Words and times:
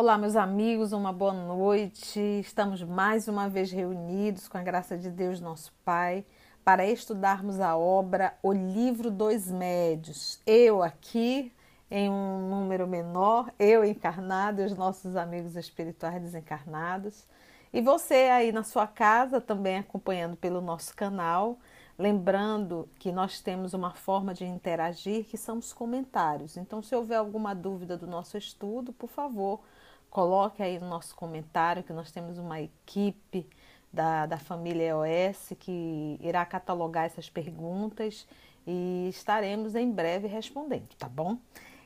Olá, 0.00 0.16
meus 0.16 0.34
amigos, 0.34 0.92
uma 0.92 1.12
boa 1.12 1.34
noite. 1.34 2.18
Estamos 2.40 2.82
mais 2.82 3.28
uma 3.28 3.50
vez 3.50 3.70
reunidos 3.70 4.48
com 4.48 4.56
a 4.56 4.62
graça 4.62 4.96
de 4.96 5.10
Deus, 5.10 5.42
nosso 5.42 5.74
Pai, 5.84 6.24
para 6.64 6.86
estudarmos 6.86 7.60
a 7.60 7.76
obra 7.76 8.32
O 8.42 8.50
Livro 8.50 9.10
dos 9.10 9.50
Médios. 9.50 10.40
Eu 10.46 10.82
aqui, 10.82 11.52
em 11.90 12.08
um 12.08 12.48
número 12.48 12.86
menor, 12.86 13.52
eu 13.58 13.84
encarnado 13.84 14.62
e 14.62 14.64
os 14.64 14.74
nossos 14.74 15.16
amigos 15.16 15.54
espirituais 15.54 16.22
desencarnados. 16.22 17.26
E 17.70 17.82
você 17.82 18.30
aí 18.32 18.52
na 18.52 18.62
sua 18.62 18.86
casa, 18.86 19.38
também 19.38 19.76
acompanhando 19.76 20.34
pelo 20.34 20.62
nosso 20.62 20.96
canal. 20.96 21.58
Lembrando 21.98 22.88
que 22.98 23.12
nós 23.12 23.42
temos 23.42 23.74
uma 23.74 23.92
forma 23.92 24.32
de 24.32 24.46
interagir 24.46 25.26
que 25.26 25.36
são 25.36 25.58
os 25.58 25.74
comentários. 25.74 26.56
Então, 26.56 26.80
se 26.80 26.94
houver 26.94 27.16
alguma 27.16 27.54
dúvida 27.54 27.98
do 27.98 28.06
nosso 28.06 28.38
estudo, 28.38 28.94
por 28.94 29.10
favor, 29.10 29.60
coloque 30.10 30.62
aí 30.62 30.78
no 30.78 30.88
nosso 30.88 31.14
comentário 31.14 31.84
que 31.84 31.92
nós 31.92 32.10
temos 32.10 32.36
uma 32.36 32.60
equipe 32.60 33.48
da, 33.92 34.26
da 34.26 34.38
família 34.38 34.88
EOS 34.88 35.52
que 35.58 36.18
irá 36.20 36.44
catalogar 36.44 37.04
essas 37.04 37.30
perguntas 37.30 38.26
e 38.66 39.08
estaremos 39.08 39.74
em 39.74 39.90
breve 39.90 40.26
respondendo, 40.26 40.88
tá 40.98 41.08
bom? 41.08 41.38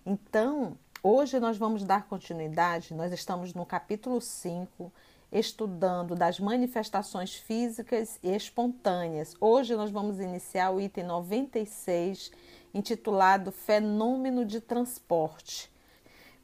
Então, 0.05 0.77
hoje 1.03 1.39
nós 1.39 1.57
vamos 1.57 1.85
dar 1.85 2.07
continuidade, 2.07 2.95
nós 2.95 3.13
estamos 3.13 3.55
no 3.55 3.65
capítulo 3.65 4.21
5 4.21 4.93
estudando 5.33 6.15
das 6.15 6.39
manifestações 6.39 7.35
físicas 7.35 8.21
e 8.23 8.29
espontâneas. 8.35 9.35
Hoje 9.41 9.75
nós 9.75 9.91
vamos 9.91 10.21
iniciar 10.21 10.71
o 10.71 10.81
item 10.81 11.05
96, 11.05 12.31
intitulado 12.73 13.51
Fenômeno 13.51 14.45
de 14.45 14.61
Transporte. 14.61 15.74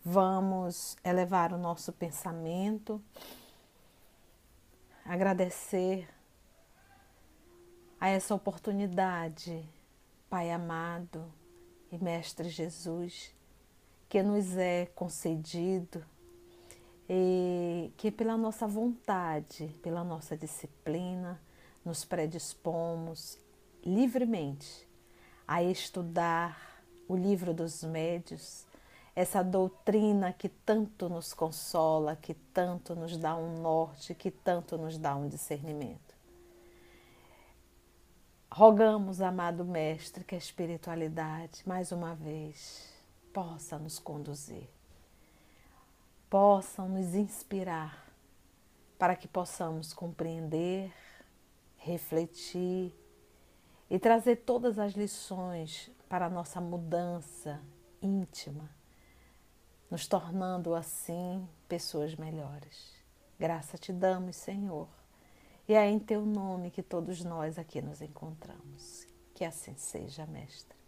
Vamos 0.03 0.97
elevar 1.05 1.53
o 1.53 1.59
nosso 1.59 1.93
pensamento, 1.93 3.03
agradecer 5.05 6.09
a 8.01 8.09
essa 8.09 8.35
oportunidade, 8.35 9.63
Pai 10.31 10.51
amado 10.51 11.31
e 11.93 11.99
Mestre 11.99 12.49
Jesus, 12.49 13.35
que 14.09 14.23
nos 14.23 14.57
é 14.57 14.87
concedido 14.87 16.03
e 17.07 17.93
que 17.99 18.11
pela 18.11 18.39
nossa 18.39 18.67
vontade, 18.67 19.69
pela 19.83 20.03
nossa 20.03 20.35
disciplina, 20.35 21.39
nos 21.85 22.07
predispomos 22.07 23.39
livremente 23.85 24.89
a 25.47 25.63
estudar 25.63 26.83
o 27.07 27.15
livro 27.15 27.53
dos 27.53 27.85
médios, 27.85 28.65
essa 29.15 29.43
doutrina 29.43 30.33
que 30.33 30.49
tanto 30.49 31.09
nos 31.09 31.33
consola, 31.33 32.17
que 32.17 32.35
tanto 32.35 32.95
nos 32.95 33.17
dá 33.17 33.37
um 33.37 33.61
norte, 33.61 34.15
que 34.15 34.31
tanto 34.31 34.79
nos 34.79 34.97
dá 34.97 35.17
um 35.17 35.29
discernimento. 35.29 36.15
Rogamos, 38.53 39.21
amado 39.21 39.65
Mestre, 39.65 40.25
que 40.25 40.35
a 40.35 40.39
espiritualidade, 40.39 41.63
mais 41.67 41.93
uma 41.93 42.15
vez, 42.15 42.93
possa 43.33 43.79
nos 43.79 43.99
conduzir 43.99 44.69
possam 46.31 46.89
nos 46.89 47.17
inspirar 47.17 48.07
para 48.97 49.17
que 49.17 49.27
possamos 49.27 49.93
compreender, 49.93 50.93
refletir 51.77 52.95
e 53.91 53.99
trazer 53.99 54.37
todas 54.37 54.79
as 54.79 54.93
lições 54.93 55.91
para 56.09 56.27
a 56.27 56.31
nossa 56.31 56.61
mudança 56.61 57.61
íntima, 58.01 58.71
nos 59.91 60.07
tornando 60.07 60.75
assim 60.75 61.47
pessoas 61.69 62.15
melhores. 62.15 62.95
Graça 63.39 63.77
te 63.77 63.93
damos, 63.93 64.37
Senhor, 64.37 64.89
e 65.67 65.75
é 65.75 65.89
em 65.89 65.99
teu 65.99 66.25
nome 66.25 66.71
que 66.71 66.83
todos 66.83 67.25
nós 67.25 67.59
aqui 67.59 67.81
nos 67.83 68.01
encontramos. 68.01 69.07
Que 69.35 69.45
assim 69.45 69.75
seja, 69.77 70.27
Mestre. 70.27 70.79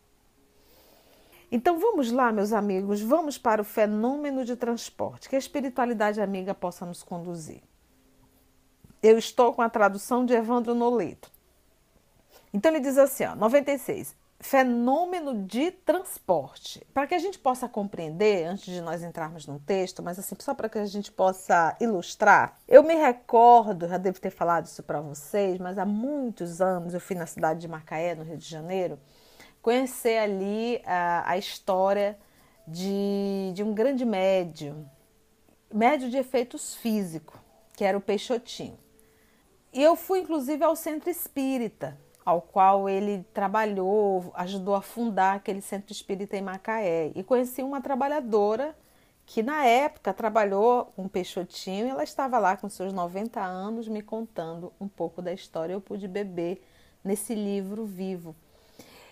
Então 1.51 1.79
vamos 1.79 2.11
lá, 2.11 2.33
meus 2.33 2.53
amigos, 2.53 3.01
vamos 3.03 3.37
para 3.37 3.61
o 3.61 3.65
fenômeno 3.65 4.45
de 4.45 4.57
transporte, 4.57 5.29
que 5.29 5.37
a 5.37 5.39
espiritualidade 5.39 6.21
amiga 6.21 6.55
possa 6.55 6.87
nos 6.87 7.03
conduzir. 7.03 7.63
Eu 9.03 9.19
estou 9.19 9.53
com 9.53 9.61
a 9.61 9.69
tradução 9.69 10.25
de 10.25 10.33
Evandro 10.33 10.75
Noleto. 10.75 11.31
Então 12.55 12.71
ele 12.71 12.81
diz 12.81 12.97
assim, 12.97 13.25
ó, 13.25 13.35
96, 13.35 14.17
fenômeno 14.43 15.45
de 15.45 15.71
transporte. 15.71 16.85
Para 16.93 17.07
que 17.07 17.15
a 17.15 17.19
gente 17.19 17.39
possa 17.39 17.69
compreender, 17.69 18.45
antes 18.45 18.65
de 18.65 18.81
nós 18.81 19.01
entrarmos 19.03 19.47
no 19.47 19.61
texto, 19.61 20.03
mas 20.03 20.19
assim, 20.19 20.35
só 20.41 20.53
para 20.53 20.69
que 20.69 20.79
a 20.79 20.85
gente 20.85 21.13
possa 21.13 21.77
ilustrar, 21.81 22.59
eu 22.69 22.83
me 22.83 22.95
recordo, 22.95 23.87
já 23.87 23.97
devo 23.97 24.21
ter 24.21 24.31
falado 24.31 24.67
isso 24.67 24.83
para 24.83 25.01
vocês, 25.01 25.59
mas 25.59 25.79
há 25.79 25.87
muitos 25.87 26.61
anos 26.61 26.93
eu 26.93 27.01
fui 27.01 27.15
na 27.15 27.25
cidade 27.25 27.61
de 27.61 27.69
Macaé, 27.69 28.17
no 28.17 28.25
Rio 28.25 28.37
de 28.37 28.49
Janeiro, 28.49 28.99
conhecer 29.63 30.19
ali 30.19 30.83
a, 30.85 31.31
a 31.31 31.39
história 31.39 32.19
de, 32.67 33.53
de 33.55 33.63
um 33.63 33.73
grande 33.73 34.05
médium, 34.05 34.85
médio 35.73 36.11
de 36.11 36.17
efeitos 36.17 36.75
físicos, 36.75 37.39
que 37.77 37.85
era 37.85 37.97
o 37.97 38.01
Peixotinho. 38.01 38.77
E 39.73 39.81
eu 39.81 39.95
fui 39.95 40.19
inclusive 40.19 40.65
ao 40.65 40.75
centro 40.75 41.09
espírita, 41.09 41.97
ao 42.25 42.41
qual 42.41 42.89
ele 42.89 43.25
trabalhou, 43.35 44.33
ajudou 44.35 44.75
a 44.75 44.83
fundar 44.83 45.37
aquele 45.37 45.61
centro 45.61 45.93
espírita 45.93 46.37
em 46.37 46.43
Macaé. 46.43 47.13
E 47.15 47.23
conheci 47.23 47.63
uma 47.63 47.81
trabalhadora 47.81 48.77
que 49.27 49.43
na 49.43 49.65
época 49.65 50.13
trabalhou 50.13 50.87
com 50.97 51.09
Peixotinho 51.09 51.87
e 51.87 51.91
ela 51.91 52.05
estava 52.05 52.39
lá 52.39 52.57
com 52.57 52.69
seus 52.69 52.93
90 52.93 53.41
anos 53.41 53.89
me 53.89 54.03
contando 54.03 54.73
um 54.81 54.89
pouco 54.89 55.23
da 55.23 55.33
história. 55.33 55.73
Eu 55.73 55.81
pude 55.81 56.07
beber 56.07 56.63
nesse 57.03 57.35
livro 57.35 57.85
vivo. 57.85 58.35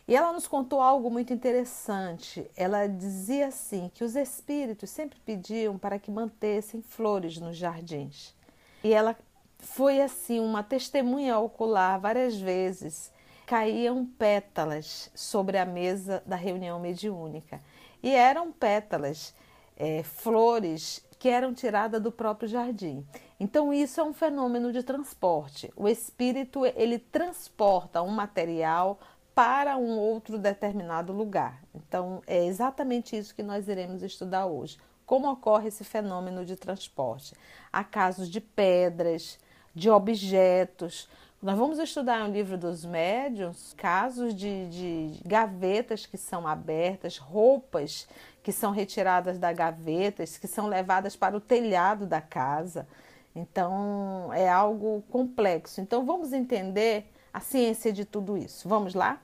E 0.07 0.17
ela 0.17 0.33
nos 0.33 0.49
contou 0.49 0.81
algo 0.81 1.09
muito 1.11 1.33
interessante. 1.33 2.51
Ela 2.57 2.87
dizia 2.87 3.47
assim 3.47 3.91
que 3.95 4.03
os 4.03 4.17
espíritos 4.17 4.91
sempre 4.91 5.21
pediam 5.21 5.79
para 5.79 5.99
que 5.99 6.11
mantessem 6.11 6.83
flores 6.83 7.39
nos 7.39 7.57
jardins. 7.57 8.35
E 8.83 8.93
ela 8.93 9.17
foi 9.63 10.01
assim 10.01 10.41
uma 10.41 10.63
testemunha 10.63 11.39
ocular 11.39 11.99
várias 11.99 12.37
vezes. 12.37 13.13
Caíam 13.47 14.05
pétalas 14.07 15.11
sobre 15.15 15.59
a 15.59 15.65
mesa 15.65 16.23
da 16.27 16.37
reunião 16.37 16.79
mediúnica. 16.79 17.61
E 18.03 18.11
eram 18.11 18.53
pétalas, 18.53 19.35
é, 19.77 20.03
flores 20.03 21.05
que 21.19 21.29
eram 21.29 21.53
tiradas 21.53 22.01
do 22.01 22.11
próprio 22.11 22.49
jardim. 22.49 23.07
Então 23.39 23.73
isso 23.73 24.01
é 24.01 24.05
um 24.05 24.13
fenômeno 24.13 24.73
de 24.73 24.83
transporte. 24.83 25.73
O 25.77 25.89
espírito 25.89 26.65
ele 26.65 26.99
transporta 26.99 28.03
um 28.03 28.09
material 28.09 28.99
para 29.35 29.77
um 29.77 29.99
outro 29.99 30.39
determinado 30.39 31.13
lugar. 31.13 31.63
Então, 31.75 32.21
é 32.27 32.45
exatamente 32.45 33.17
isso 33.17 33.35
que 33.35 33.43
nós 33.43 33.69
iremos 33.69 34.03
estudar 34.03 34.47
hoje. 34.47 34.77
Como 35.07 35.31
ocorre 35.31 35.69
esse 35.69 35.83
fenômeno 35.83 36.45
de 36.45 36.57
transporte? 36.57 37.35
Há 37.73 37.83
casos 37.83 38.29
de 38.29 38.41
pedras, 38.41 39.39
de 39.75 39.91
objetos. 39.91 41.09
Nós 41.43 41.57
vamos 41.57 41.79
estudar 41.79 42.27
no 42.27 42.33
livro 42.33 42.59
dos 42.59 42.85
médiuns 42.85 43.73
casos 43.75 44.35
de, 44.35 44.69
de 44.69 45.21
gavetas 45.25 46.05
que 46.05 46.19
são 46.19 46.47
abertas, 46.47 47.17
roupas 47.17 48.07
que 48.43 48.53
são 48.53 48.73
retiradas 48.73 49.39
da 49.39 49.53
gavetas, 49.53 50.37
que 50.37 50.47
são 50.47 50.67
levadas 50.67 51.17
para 51.17 51.37
o 51.37 51.41
telhado 51.41 52.07
da 52.07 52.21
casa. 52.21 52.87
Então, 53.35 54.31
é 54.33 54.49
algo 54.49 55.03
complexo. 55.11 55.81
Então, 55.81 56.05
vamos 56.05 56.33
entender 56.33 57.07
a 57.33 57.41
ciência 57.41 57.93
de 57.93 58.05
tudo 58.05 58.37
isso. 58.37 58.69
Vamos 58.69 58.95
lá? 58.95 59.21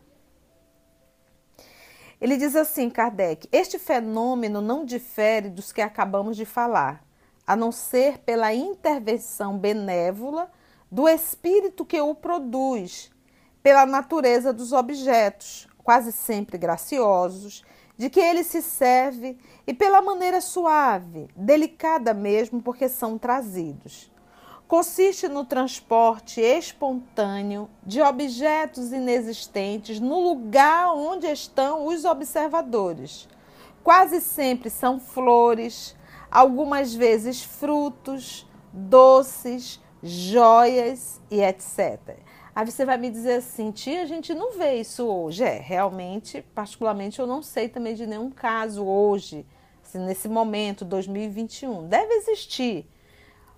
Ele 2.20 2.37
diz 2.37 2.56
assim, 2.56 2.88
Kardec: 2.88 3.49
este 3.53 3.79
fenômeno 3.79 4.61
não 4.61 4.85
difere 4.85 5.50
dos 5.50 5.73
que 5.73 5.82
acabamos 5.82 6.37
de 6.37 6.44
falar, 6.44 7.05
a 7.46 7.54
não 7.54 7.70
ser 7.70 8.19
pela 8.19 8.52
intervenção 8.52 9.56
benévola 9.56 10.50
do 10.90 11.08
espírito 11.08 11.84
que 11.84 12.00
o 12.00 12.14
produz, 12.14 13.10
pela 13.62 13.87
natureza 13.87 14.52
dos 14.52 14.72
objetos, 14.72 15.69
quase 15.84 16.12
sempre 16.12 16.58
graciosos, 16.58 17.64
de 17.96 18.10
que 18.10 18.20
ele 18.20 18.44
se 18.44 18.60
serve 18.60 19.38
e 19.66 19.72
pela 19.72 20.02
maneira 20.02 20.40
suave, 20.40 21.28
delicada 21.34 22.12
mesmo, 22.12 22.60
porque 22.62 22.88
são 22.88 23.16
trazidos 23.16 24.10
consiste 24.66 25.28
no 25.28 25.44
transporte 25.44 26.40
espontâneo 26.40 27.69
de 27.84 28.02
objetos 28.02 28.93
inexistentes 28.93 30.00
no 30.00 30.20
lugar 30.20 30.93
onde 30.94 31.26
estão 31.26 31.87
os 31.87 32.04
observadores. 32.04 33.28
Quase 33.84 34.20
sempre 34.20 34.69
são 34.69 34.98
flores, 34.98 35.94
algumas 36.37 36.94
vezes 36.94 37.43
frutos, 37.43 38.47
doces, 38.71 39.81
joias 40.03 41.19
e 41.31 41.41
etc. 41.41 42.19
Aí 42.55 42.71
você 42.71 42.85
vai 42.85 42.99
me 42.99 43.09
dizer 43.09 43.37
assim, 43.37 43.71
tia, 43.71 44.03
a 44.03 44.05
gente 44.05 44.35
não 44.35 44.53
vê 44.53 44.75
isso 44.75 45.06
hoje. 45.06 45.43
É, 45.43 45.59
realmente, 45.59 46.43
particularmente, 46.55 47.19
eu 47.21 47.27
não 47.27 47.43
sei 47.43 47.71
também 47.71 47.94
de 47.94 48.06
nenhum 48.06 48.31
caso 48.31 48.85
hoje 48.85 49.47
nesse, 49.81 49.99
nesse 49.99 50.29
momento, 50.29 50.85
2021. 50.85 51.88
Deve 51.88 52.12
existir, 52.17 52.87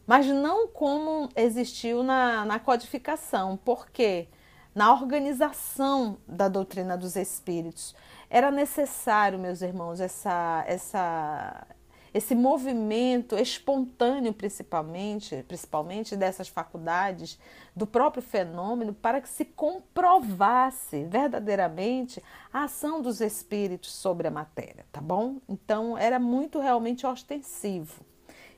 mas 0.07 0.29
não 0.29 0.69
como 0.69 1.29
existiu 1.35 2.05
na, 2.05 2.45
na 2.45 2.61
codificação, 2.61 3.59
porque 3.65 4.29
na 4.73 4.93
organização 4.93 6.17
da 6.29 6.49
doutrina 6.49 6.97
dos 6.97 7.17
espíritos 7.17 7.93
era 8.31 8.53
necessário, 8.53 9.37
meus 9.37 9.63
irmãos, 9.63 10.01
essa, 10.01 10.63
essa, 10.69 11.67
esse 12.13 12.35
movimento 12.35 13.37
espontâneo, 13.37 14.33
principalmente, 14.33 15.45
principalmente 15.47 16.17
dessas 16.17 16.49
faculdades, 16.49 17.39
do 17.75 17.87
próprio 17.87 18.23
fenômeno, 18.23 18.95
para 18.95 19.21
que 19.21 19.29
se 19.29 19.45
comprovasse 19.45 21.05
verdadeiramente 21.05 22.23
a 22.53 22.65
ação 22.65 23.01
dos 23.01 23.21
espíritos 23.21 23.93
sobre 23.93 24.29
a 24.29 24.31
matéria, 24.31 24.87
tá 24.91 25.01
bom? 25.01 25.37
Então 25.49 25.97
era 25.97 26.19
muito 26.19 26.59
realmente 26.59 27.07
ostensivo. 27.07 28.05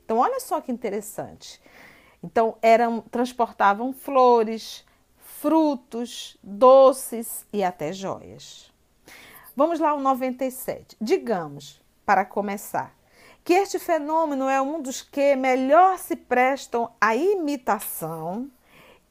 Então 0.05 0.19
olha 0.19 0.41
só 0.41 0.61
que 0.61 0.73
interessante. 0.73 1.61
Então 2.23 2.57
eram 2.63 3.01
transportavam 3.01 3.93
flores, 3.93 4.85
frutos, 5.19 6.37
doces 6.43 7.47
e 7.53 7.63
até 7.65 7.93
joias. 7.93 8.71
Vamos 9.57 9.81
lá 9.81 9.91
ao 9.91 10.01
97. 10.01 10.97
Digamos, 11.01 11.81
para 12.05 12.25
começar, 12.25 12.95
que 13.51 13.55
este 13.55 13.81
fenômeno 13.81 14.49
é 14.49 14.63
um 14.63 14.81
dos 14.81 15.03
que 15.03 15.35
melhor 15.35 15.99
se 15.99 16.15
prestam 16.15 16.93
à 17.01 17.17
imitação 17.17 18.49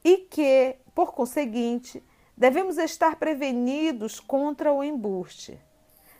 e 0.02 0.16
que, 0.16 0.76
por 0.94 1.12
conseguinte, 1.12 2.02
devemos 2.34 2.78
estar 2.78 3.16
prevenidos 3.16 4.18
contra 4.18 4.72
o 4.72 4.82
embuste. 4.82 5.60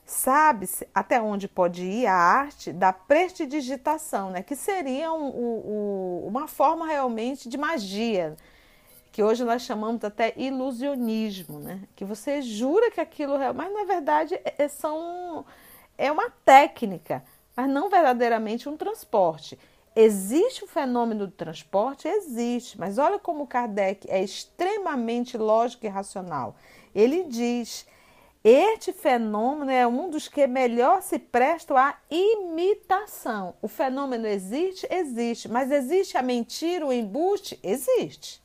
Sabe-se 0.05 0.87
até 0.95 1.19
onde 1.19 1.49
pode 1.49 1.83
ir 1.83 2.05
a 2.05 2.13
arte 2.13 2.75
da 2.75 2.93
prestidigitação, 2.93 4.29
né? 4.29 4.43
que 4.43 4.55
seria 4.55 5.11
um, 5.15 5.29
um, 5.29 6.27
uma 6.27 6.47
forma 6.47 6.87
realmente 6.87 7.49
de 7.49 7.57
magia, 7.57 8.37
que 9.11 9.23
hoje 9.23 9.45
nós 9.45 9.63
chamamos 9.63 10.05
até 10.05 10.35
ilusionismo, 10.37 11.59
né? 11.59 11.81
que 11.97 12.05
você 12.05 12.43
jura 12.43 12.91
que 12.91 13.01
aquilo, 13.01 13.39
mas 13.55 13.73
na 13.73 13.85
verdade 13.85 14.35
é, 14.35 14.57
é 14.59 14.69
são, 14.69 15.47
é 15.97 16.13
uma 16.13 16.29
técnica 16.45 17.25
mas 17.61 17.69
não 17.69 17.91
verdadeiramente 17.91 18.71
um 18.71 18.77
transporte. 18.77 19.59
Existe 19.95 20.65
o 20.65 20.67
fenômeno 20.67 21.27
do 21.27 21.33
transporte? 21.33 22.09
Existe, 22.09 22.79
mas 22.79 22.97
olha 22.97 23.19
como 23.19 23.47
Kardec 23.47 24.11
é 24.11 24.23
extremamente 24.23 25.37
lógico 25.37 25.85
e 25.85 25.89
racional. 25.89 26.57
Ele 26.95 27.25
diz: 27.25 27.87
este 28.43 28.95
fenômeno 28.95 29.71
é 29.71 29.87
um 29.87 30.09
dos 30.09 30.27
que 30.27 30.47
melhor 30.47 31.03
se 31.03 31.19
prestam 31.19 31.77
à 31.77 31.97
imitação. 32.11 33.55
O 33.61 33.69
fenômeno 33.69 34.27
existe? 34.27 34.87
Existe, 34.91 35.47
mas 35.47 35.71
existe 35.71 36.17
a 36.17 36.23
mentira, 36.23 36.87
o 36.87 36.93
embuste? 36.93 37.61
Existe. 37.63 38.43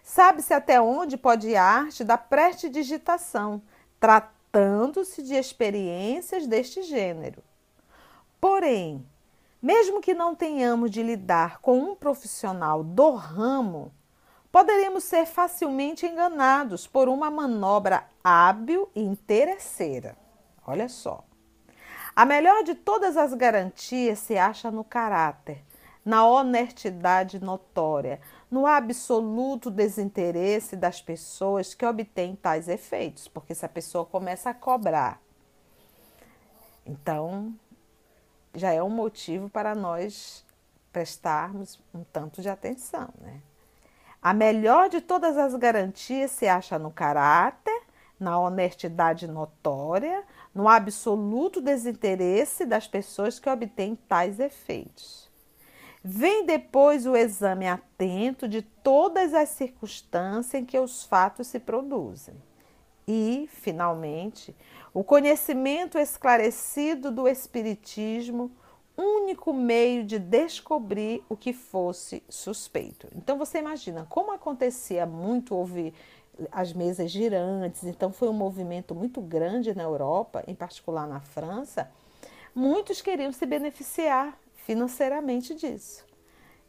Sabe-se 0.00 0.54
até 0.54 0.80
onde 0.80 1.16
pode 1.16 1.48
ir 1.48 1.56
a 1.56 1.64
arte 1.64 2.04
da 2.04 2.16
prestidigitação, 2.16 3.60
tratando-se 3.98 5.24
de 5.24 5.34
experiências 5.34 6.46
deste 6.46 6.84
gênero. 6.84 7.42
Porém, 8.46 9.04
mesmo 9.60 10.00
que 10.00 10.14
não 10.14 10.32
tenhamos 10.32 10.92
de 10.92 11.02
lidar 11.02 11.58
com 11.58 11.80
um 11.80 11.96
profissional 11.96 12.84
do 12.84 13.10
ramo, 13.10 13.92
poderemos 14.52 15.02
ser 15.02 15.26
facilmente 15.26 16.06
enganados 16.06 16.86
por 16.86 17.08
uma 17.08 17.28
manobra 17.28 18.04
hábil 18.22 18.88
e 18.94 19.02
interesseira. 19.02 20.16
Olha 20.64 20.88
só. 20.88 21.24
A 22.14 22.24
melhor 22.24 22.62
de 22.62 22.76
todas 22.76 23.16
as 23.16 23.34
garantias 23.34 24.20
se 24.20 24.38
acha 24.38 24.70
no 24.70 24.84
caráter, 24.84 25.64
na 26.04 26.24
honestidade 26.24 27.42
notória, 27.42 28.20
no 28.48 28.64
absoluto 28.64 29.72
desinteresse 29.72 30.76
das 30.76 31.02
pessoas 31.02 31.74
que 31.74 31.84
obtêm 31.84 32.36
tais 32.36 32.68
efeitos, 32.68 33.26
porque 33.26 33.56
se 33.56 33.66
a 33.66 33.68
pessoa 33.68 34.06
começa 34.06 34.50
a 34.50 34.54
cobrar. 34.54 35.20
Então, 36.86 37.52
já 38.56 38.72
é 38.72 38.82
um 38.82 38.90
motivo 38.90 39.48
para 39.48 39.74
nós 39.74 40.44
prestarmos 40.92 41.78
um 41.94 42.02
tanto 42.02 42.40
de 42.40 42.48
atenção. 42.48 43.08
Né? 43.20 43.40
A 44.20 44.32
melhor 44.32 44.88
de 44.88 45.00
todas 45.00 45.36
as 45.36 45.54
garantias 45.54 46.30
se 46.30 46.48
acha 46.48 46.78
no 46.78 46.90
caráter, 46.90 47.82
na 48.18 48.38
honestidade 48.38 49.28
notória, 49.28 50.24
no 50.54 50.68
absoluto 50.68 51.60
desinteresse 51.60 52.64
das 52.64 52.88
pessoas 52.88 53.38
que 53.38 53.48
obtêm 53.48 53.94
tais 53.94 54.40
efeitos. 54.40 55.30
Vem 56.02 56.46
depois 56.46 57.04
o 57.06 57.16
exame 57.16 57.66
atento 57.66 58.48
de 58.48 58.62
todas 58.62 59.34
as 59.34 59.50
circunstâncias 59.50 60.62
em 60.62 60.64
que 60.64 60.78
os 60.78 61.02
fatos 61.02 61.48
se 61.48 61.58
produzem. 61.58 62.34
E, 63.06 63.48
finalmente, 63.52 64.56
o 64.96 65.04
conhecimento 65.04 65.98
esclarecido 65.98 67.12
do 67.12 67.28
Espiritismo, 67.28 68.50
único 68.96 69.52
meio 69.52 70.02
de 70.02 70.18
descobrir 70.18 71.22
o 71.28 71.36
que 71.36 71.52
fosse 71.52 72.22
suspeito. 72.30 73.06
Então 73.14 73.36
você 73.36 73.58
imagina 73.58 74.06
como 74.08 74.32
acontecia 74.32 75.04
muito 75.04 75.54
ouvir 75.54 75.92
as 76.50 76.72
mesas 76.72 77.10
girantes, 77.10 77.84
então 77.84 78.10
foi 78.10 78.30
um 78.30 78.32
movimento 78.32 78.94
muito 78.94 79.20
grande 79.20 79.74
na 79.74 79.82
Europa, 79.82 80.42
em 80.46 80.54
particular 80.54 81.06
na 81.06 81.20
França. 81.20 81.90
Muitos 82.54 83.02
queriam 83.02 83.34
se 83.34 83.44
beneficiar 83.44 84.38
financeiramente 84.54 85.54
disso. 85.54 86.06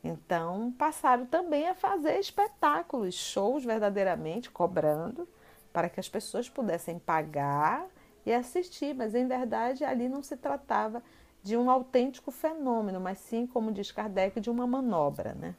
Então 0.03 0.74
passaram 0.77 1.25
também 1.25 1.69
a 1.69 1.74
fazer 1.74 2.19
espetáculos, 2.19 3.15
shows 3.15 3.63
verdadeiramente 3.63 4.51
cobrando 4.51 5.25
para 5.71 5.88
que 5.88 6.01
as 6.01 6.09
pessoas 6.09 6.50
pudessem 6.50 7.00
pagar 7.00 7.88
e 8.27 8.33
assistir, 8.33 8.94
mas 8.94 9.15
em 9.15 9.25
verdade 9.25 9.85
ali 9.85 10.09
não 10.09 10.21
se 10.21 10.35
tratava 10.35 11.01
de 11.41 11.55
um 11.55 11.72
autêntico 11.72 12.29
fenômeno, 12.29 13.00
mas 13.00 13.19
sim, 13.19 13.48
como 13.48 13.72
diz 13.72 13.89
Kardec, 13.89 14.41
de 14.41 14.50
uma 14.50 14.67
manobra. 14.67 15.34
Né? 15.34 15.55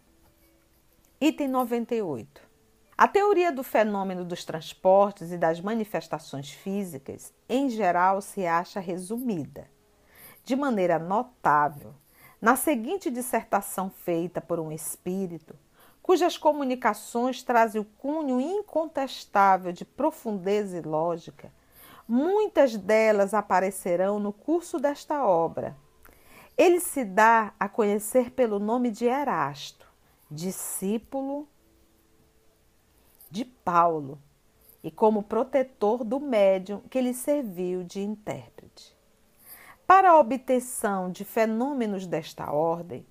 Item 1.18 1.48
98. 1.48 2.46
A 2.96 3.08
teoria 3.08 3.50
do 3.50 3.62
fenômeno 3.62 4.22
dos 4.22 4.44
transportes 4.44 5.32
e 5.32 5.38
das 5.38 5.62
manifestações 5.62 6.50
físicas, 6.50 7.32
em 7.48 7.70
geral, 7.70 8.20
se 8.20 8.44
acha 8.44 8.80
resumida, 8.80 9.66
de 10.44 10.54
maneira 10.54 10.98
notável, 10.98 11.94
na 12.38 12.54
seguinte 12.54 13.10
dissertação 13.10 13.88
feita 13.88 14.42
por 14.42 14.60
um 14.60 14.70
espírito, 14.70 15.56
cujas 16.02 16.36
comunicações 16.36 17.42
trazem 17.42 17.80
o 17.80 17.84
cunho 17.84 18.38
incontestável 18.38 19.72
de 19.72 19.86
profundeza 19.86 20.76
e 20.76 20.82
lógica, 20.82 21.50
Muitas 22.08 22.74
delas 22.74 23.34
aparecerão 23.34 24.18
no 24.18 24.32
curso 24.32 24.78
desta 24.78 25.26
obra. 25.26 25.76
Ele 26.56 26.80
se 26.80 27.04
dá 27.04 27.52
a 27.60 27.68
conhecer 27.68 28.30
pelo 28.30 28.58
nome 28.58 28.90
de 28.90 29.04
Erasto, 29.04 29.86
discípulo 30.30 31.46
de 33.30 33.44
Paulo, 33.44 34.18
e 34.82 34.90
como 34.90 35.22
protetor 35.22 36.02
do 36.02 36.18
médium 36.18 36.80
que 36.88 36.98
lhe 36.98 37.12
serviu 37.12 37.84
de 37.84 38.00
intérprete. 38.00 38.96
Para 39.86 40.10
a 40.10 40.18
obtenção 40.18 41.10
de 41.10 41.26
fenômenos 41.26 42.06
desta 42.06 42.50
ordem, 42.50 43.06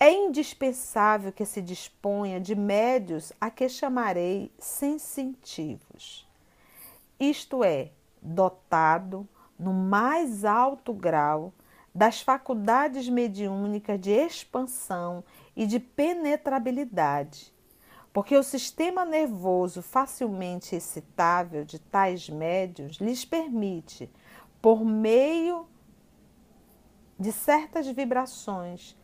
é 0.00 0.10
indispensável 0.10 1.32
que 1.32 1.44
se 1.44 1.60
disponha 1.60 2.40
de 2.40 2.54
médios 2.54 3.30
a 3.38 3.50
que 3.50 3.68
chamarei 3.68 4.50
sensitivos, 4.58 6.26
isto 7.20 7.64
é, 7.64 7.90
dotado 8.22 9.28
no 9.58 9.72
mais 9.72 10.44
alto 10.44 10.92
grau 10.92 11.52
das 11.94 12.20
faculdades 12.20 13.08
mediúnicas 13.08 14.00
de 14.00 14.10
expansão 14.10 15.24
e 15.56 15.66
de 15.66 15.80
penetrabilidade, 15.80 17.52
porque 18.12 18.36
o 18.36 18.42
sistema 18.42 19.04
nervoso 19.04 19.82
facilmente 19.82 20.76
excitável 20.76 21.64
de 21.64 21.78
tais 21.78 22.28
médios 22.28 22.98
lhes 22.98 23.24
permite, 23.24 24.10
por 24.62 24.84
meio 24.84 25.66
de 27.18 27.32
certas 27.32 27.88
vibrações, 27.88 28.96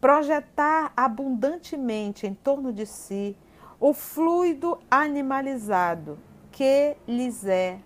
projetar 0.00 0.92
abundantemente 0.94 2.26
em 2.26 2.34
torno 2.34 2.72
de 2.72 2.84
si 2.84 3.34
o 3.80 3.94
fluido 3.94 4.78
animalizado 4.90 6.18
que 6.52 6.96
lhes 7.08 7.46
é 7.46 7.80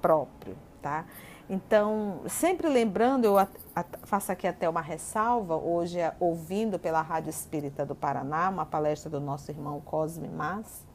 próprio, 0.00 0.56
tá? 0.80 1.04
Então, 1.48 2.20
sempre 2.28 2.68
lembrando, 2.68 3.24
eu 3.24 3.34
faço 4.04 4.30
aqui 4.30 4.46
até 4.46 4.68
uma 4.68 4.80
ressalva, 4.80 5.56
hoje 5.56 5.98
é 5.98 6.14
ouvindo 6.20 6.78
pela 6.78 7.02
Rádio 7.02 7.30
Espírita 7.30 7.84
do 7.84 7.94
Paraná, 7.94 8.48
uma 8.48 8.64
palestra 8.64 9.10
do 9.10 9.18
nosso 9.18 9.50
irmão 9.50 9.80
Cosme 9.80 10.28
Mas, 10.28 10.86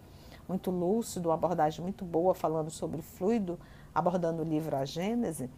muito 0.48 0.72
lúcido, 0.72 1.28
uma 1.28 1.36
abordagem 1.36 1.82
muito 1.82 2.06
boa, 2.06 2.34
falando 2.34 2.72
sobre 2.72 3.02
fluido, 3.02 3.60
abordando 3.94 4.44
o 4.44 4.46
livro 4.46 4.78
A 4.78 4.86
Gênese. 4.86 5.50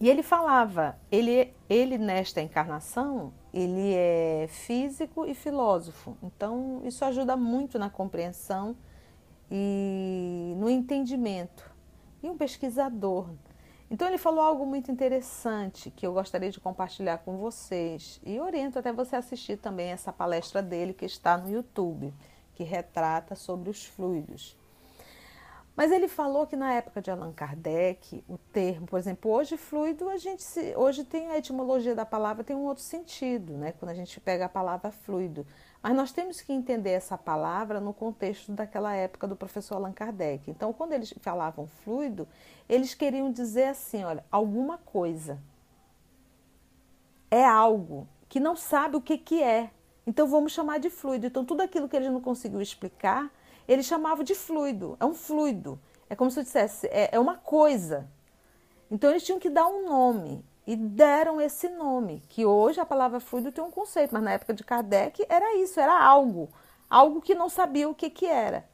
E 0.00 0.08
ele 0.08 0.24
falava, 0.24 0.96
ele, 1.10 1.54
ele 1.68 1.98
nesta 1.98 2.40
encarnação, 2.40 3.32
ele 3.54 3.94
é 3.94 4.46
físico 4.48 5.24
e 5.24 5.34
filósofo. 5.34 6.16
Então, 6.22 6.80
isso 6.84 7.04
ajuda 7.04 7.36
muito 7.36 7.78
na 7.78 7.90
compreensão 7.90 8.76
e 9.48 10.54
no 10.56 10.68
entendimento. 10.68 11.77
E 12.22 12.28
um 12.28 12.36
pesquisador. 12.36 13.28
Então, 13.90 14.06
ele 14.06 14.18
falou 14.18 14.42
algo 14.42 14.66
muito 14.66 14.90
interessante 14.90 15.90
que 15.90 16.06
eu 16.06 16.12
gostaria 16.12 16.50
de 16.50 16.60
compartilhar 16.60 17.18
com 17.18 17.38
vocês. 17.38 18.20
E 18.24 18.38
oriento 18.38 18.78
até 18.78 18.92
você 18.92 19.16
assistir 19.16 19.56
também 19.56 19.90
essa 19.90 20.12
palestra 20.12 20.62
dele 20.62 20.92
que 20.92 21.06
está 21.06 21.38
no 21.38 21.50
YouTube, 21.50 22.12
que 22.54 22.64
retrata 22.64 23.34
sobre 23.34 23.70
os 23.70 23.86
fluidos. 23.86 24.56
Mas 25.78 25.92
ele 25.92 26.08
falou 26.08 26.44
que 26.44 26.56
na 26.56 26.74
época 26.74 27.00
de 27.00 27.08
Allan 27.08 27.32
Kardec, 27.32 28.24
o 28.28 28.36
termo, 28.36 28.84
por 28.84 28.98
exemplo, 28.98 29.30
hoje 29.30 29.56
fluido, 29.56 30.08
a 30.08 30.16
gente 30.16 30.42
se, 30.42 30.74
hoje 30.76 31.04
tem 31.04 31.28
a 31.28 31.38
etimologia 31.38 31.94
da 31.94 32.04
palavra 32.04 32.42
tem 32.42 32.56
um 32.56 32.64
outro 32.64 32.82
sentido, 32.82 33.56
né? 33.56 33.70
Quando 33.78 33.92
a 33.92 33.94
gente 33.94 34.18
pega 34.18 34.46
a 34.46 34.48
palavra 34.48 34.90
fluido, 34.90 35.46
mas 35.82 35.94
nós 35.94 36.12
temos 36.12 36.40
que 36.40 36.52
entender 36.52 36.90
essa 36.90 37.16
palavra 37.16 37.80
no 37.80 37.94
contexto 37.94 38.52
daquela 38.52 38.94
época 38.94 39.26
do 39.28 39.36
professor 39.36 39.76
Allan 39.76 39.92
Kardec. 39.92 40.50
Então, 40.50 40.72
quando 40.72 40.92
eles 40.92 41.14
falavam 41.20 41.66
fluido, 41.66 42.26
eles 42.68 42.94
queriam 42.94 43.30
dizer 43.30 43.68
assim, 43.68 44.04
olha, 44.04 44.24
alguma 44.30 44.78
coisa. 44.78 45.38
É 47.30 47.44
algo 47.44 48.08
que 48.28 48.40
não 48.40 48.56
sabe 48.56 48.96
o 48.96 49.00
que 49.00 49.16
que 49.16 49.42
é. 49.42 49.70
Então 50.06 50.26
vamos 50.26 50.52
chamar 50.52 50.78
de 50.78 50.88
fluido. 50.88 51.26
Então 51.26 51.44
tudo 51.44 51.62
aquilo 51.62 51.88
que 51.88 51.94
eles 51.94 52.10
não 52.10 52.20
conseguiu 52.20 52.60
explicar, 52.60 53.30
ele 53.68 53.82
chamava 53.82 54.24
de 54.24 54.34
fluido. 54.34 54.96
É 54.98 55.04
um 55.04 55.14
fluido. 55.14 55.78
É 56.08 56.16
como 56.16 56.30
se 56.30 56.40
eu 56.40 56.44
dissesse, 56.44 56.86
é, 56.86 57.10
é 57.12 57.20
uma 57.20 57.36
coisa. 57.36 58.08
Então 58.90 59.10
eles 59.10 59.22
tinham 59.22 59.38
que 59.38 59.50
dar 59.50 59.66
um 59.68 59.84
nome 59.86 60.42
e 60.68 60.76
deram 60.76 61.40
esse 61.40 61.66
nome, 61.70 62.22
que 62.28 62.44
hoje 62.44 62.78
a 62.78 62.84
palavra 62.84 63.20
fluido 63.20 63.50
tem 63.50 63.64
um 63.64 63.70
conceito, 63.70 64.12
mas 64.12 64.22
na 64.22 64.32
época 64.32 64.52
de 64.52 64.62
Kardec 64.62 65.24
era 65.26 65.56
isso, 65.56 65.80
era 65.80 65.98
algo, 65.98 66.50
algo 66.90 67.22
que 67.22 67.34
não 67.34 67.48
sabia 67.48 67.88
o 67.88 67.94
que, 67.94 68.10
que 68.10 68.26
era, 68.26 68.68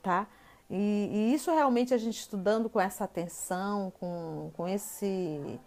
tá? 0.00 0.28
E, 0.70 1.10
e 1.12 1.34
isso 1.34 1.50
realmente 1.50 1.92
a 1.92 1.98
gente 1.98 2.20
estudando 2.20 2.70
com 2.70 2.78
essa 2.80 3.02
atenção, 3.02 3.92
com, 3.98 4.52
com, 4.56 4.68
esse, 4.68 5.58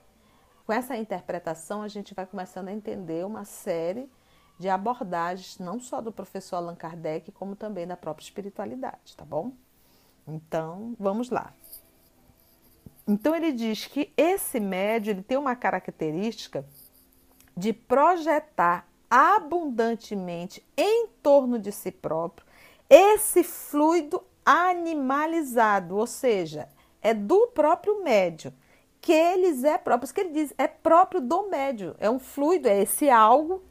com 0.65 0.71
essa 0.71 0.95
interpretação, 0.95 1.81
a 1.81 1.89
gente 1.89 2.13
vai 2.13 2.25
começando 2.25 2.69
a 2.69 2.71
entender 2.71 3.25
uma 3.25 3.43
série 3.43 4.09
de 4.57 4.69
abordagens, 4.69 5.59
não 5.59 5.81
só 5.81 5.99
do 5.99 6.13
professor 6.13 6.55
Allan 6.55 6.75
Kardec, 6.75 7.29
como 7.33 7.57
também 7.57 7.85
da 7.85 7.97
própria 7.97 8.23
espiritualidade, 8.23 9.17
tá 9.17 9.25
bom? 9.25 9.51
Então, 10.25 10.95
vamos 10.97 11.29
lá. 11.29 11.53
Então, 13.07 13.35
ele 13.35 13.51
diz 13.51 13.85
que 13.85 14.11
esse 14.15 14.59
médio 14.59 15.11
ele 15.11 15.21
tem 15.21 15.37
uma 15.37 15.55
característica 15.55 16.65
de 17.55 17.73
projetar 17.73 18.87
abundantemente 19.09 20.65
em 20.75 21.07
torno 21.21 21.59
de 21.59 21.71
si 21.71 21.91
próprio 21.91 22.45
esse 22.89 23.43
fluido 23.43 24.23
animalizado, 24.45 25.97
ou 25.97 26.05
seja, 26.05 26.69
é 27.01 27.13
do 27.13 27.47
próprio 27.47 28.03
médio, 28.03 28.53
que 29.01 29.11
eles 29.11 29.63
é 29.63 29.77
próprio, 29.77 30.05
isso 30.05 30.13
que 30.13 30.21
ele 30.21 30.29
diz, 30.29 30.53
é 30.57 30.67
próprio 30.67 31.19
do 31.19 31.49
médio, 31.49 31.95
é 31.99 32.09
um 32.09 32.19
fluido, 32.19 32.67
é 32.67 32.81
esse 32.83 33.09
algo 33.09 33.63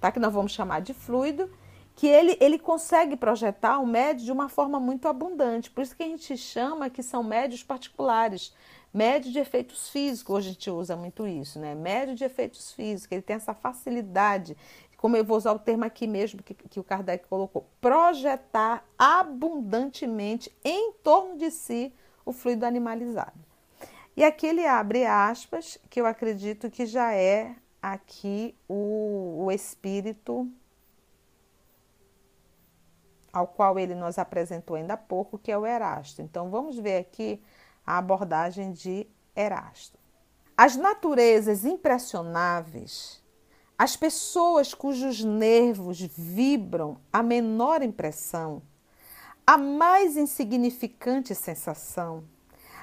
tá? 0.00 0.10
que 0.10 0.18
nós 0.18 0.32
vamos 0.32 0.52
chamar 0.52 0.80
de 0.80 0.92
fluido, 0.92 1.48
que 1.96 2.06
ele, 2.06 2.36
ele 2.40 2.58
consegue 2.58 3.16
projetar 3.16 3.78
o 3.78 3.86
médio 3.86 4.24
de 4.24 4.32
uma 4.32 4.48
forma 4.48 4.80
muito 4.80 5.06
abundante. 5.06 5.70
Por 5.70 5.82
isso 5.82 5.96
que 5.96 6.02
a 6.02 6.08
gente 6.08 6.36
chama 6.36 6.90
que 6.90 7.02
são 7.02 7.22
médios 7.22 7.62
particulares, 7.62 8.52
médio 8.92 9.30
de 9.30 9.38
efeitos 9.38 9.88
físicos, 9.88 10.34
hoje 10.34 10.48
a 10.48 10.52
gente 10.52 10.70
usa 10.70 10.96
muito 10.96 11.26
isso, 11.26 11.58
né? 11.58 11.74
Médio 11.74 12.14
de 12.14 12.24
efeitos 12.24 12.72
físicos, 12.72 13.12
ele 13.12 13.22
tem 13.22 13.36
essa 13.36 13.54
facilidade, 13.54 14.56
como 14.96 15.16
eu 15.16 15.24
vou 15.24 15.36
usar 15.36 15.52
o 15.52 15.58
termo 15.58 15.84
aqui 15.84 16.06
mesmo 16.06 16.42
que, 16.42 16.54
que 16.54 16.80
o 16.80 16.84
Kardec 16.84 17.28
colocou, 17.28 17.66
projetar 17.80 18.84
abundantemente 18.98 20.52
em 20.64 20.92
torno 20.94 21.36
de 21.36 21.50
si 21.50 21.92
o 22.24 22.32
fluido 22.32 22.66
animalizado. 22.66 23.38
E 24.16 24.24
aqui 24.24 24.46
ele 24.46 24.66
abre 24.66 25.04
aspas, 25.04 25.78
que 25.90 26.00
eu 26.00 26.06
acredito 26.06 26.70
que 26.70 26.86
já 26.86 27.12
é 27.12 27.54
aqui 27.82 28.54
o, 28.68 29.44
o 29.44 29.52
espírito 29.52 30.48
ao 33.34 33.48
qual 33.48 33.76
ele 33.80 33.96
nos 33.96 34.16
apresentou 34.16 34.76
ainda 34.76 34.94
há 34.94 34.96
pouco, 34.96 35.36
que 35.36 35.50
é 35.50 35.58
o 35.58 35.66
Erasto. 35.66 36.22
Então 36.22 36.50
vamos 36.50 36.78
ver 36.78 36.98
aqui 36.98 37.42
a 37.84 37.98
abordagem 37.98 38.70
de 38.70 39.08
Erasto. 39.34 39.98
As 40.56 40.76
naturezas 40.76 41.64
impressionáveis, 41.64 43.20
as 43.76 43.96
pessoas 43.96 44.72
cujos 44.72 45.24
nervos 45.24 46.00
vibram 46.00 46.96
a 47.12 47.24
menor 47.24 47.82
impressão, 47.82 48.62
a 49.44 49.58
mais 49.58 50.16
insignificante 50.16 51.34
sensação, 51.34 52.22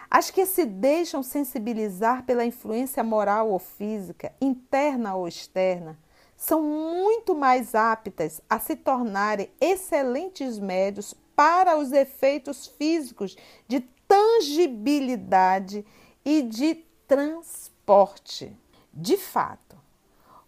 as 0.10 0.30
que 0.30 0.46
se 0.46 0.66
deixam 0.66 1.24
sensibilizar 1.24 2.26
pela 2.26 2.44
influência 2.44 3.02
moral 3.02 3.50
ou 3.50 3.58
física, 3.58 4.34
interna 4.42 5.16
ou 5.16 5.30
externa, 5.30 5.98
são 6.42 6.64
muito 6.64 7.36
mais 7.36 7.76
aptas 7.76 8.42
a 8.50 8.58
se 8.58 8.76
tornarem 8.76 9.52
excelentes 9.62 10.58
médios 10.58 11.14
para 11.36 11.78
os 11.78 11.92
efeitos 11.92 12.66
físicos 12.66 13.38
de 13.68 13.82
tangibilidade 14.08 15.86
e 16.26 16.42
de 16.42 16.84
transporte. 17.08 18.58
De 18.92 19.18
fato, 19.18 19.78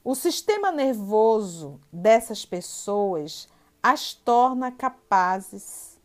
o 0.03 0.15
sistema 0.15 0.71
nervoso 0.71 1.79
dessas 1.91 2.43
pessoas 2.43 3.47
as 3.81 4.15
torna 4.15 4.71
capazes 4.71 5.99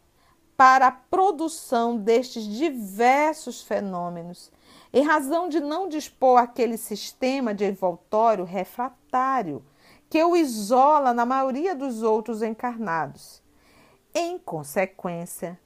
para 0.54 0.88
a 0.88 0.92
produção 0.92 1.96
destes 1.96 2.44
diversos 2.44 3.62
fenômenos, 3.62 4.52
em 4.92 5.02
razão 5.02 5.48
de 5.48 5.60
não 5.60 5.88
dispor 5.88 6.38
aquele 6.38 6.76
sistema 6.76 7.54
de 7.54 7.64
envoltório 7.64 8.44
refratário 8.44 9.64
que 10.08 10.22
o 10.22 10.36
isola 10.36 11.12
na 11.12 11.26
maioria 11.26 11.74
dos 11.74 12.02
outros 12.02 12.42
encarnados. 12.42 13.42
Em 14.14 14.38
consequência, 14.38 15.58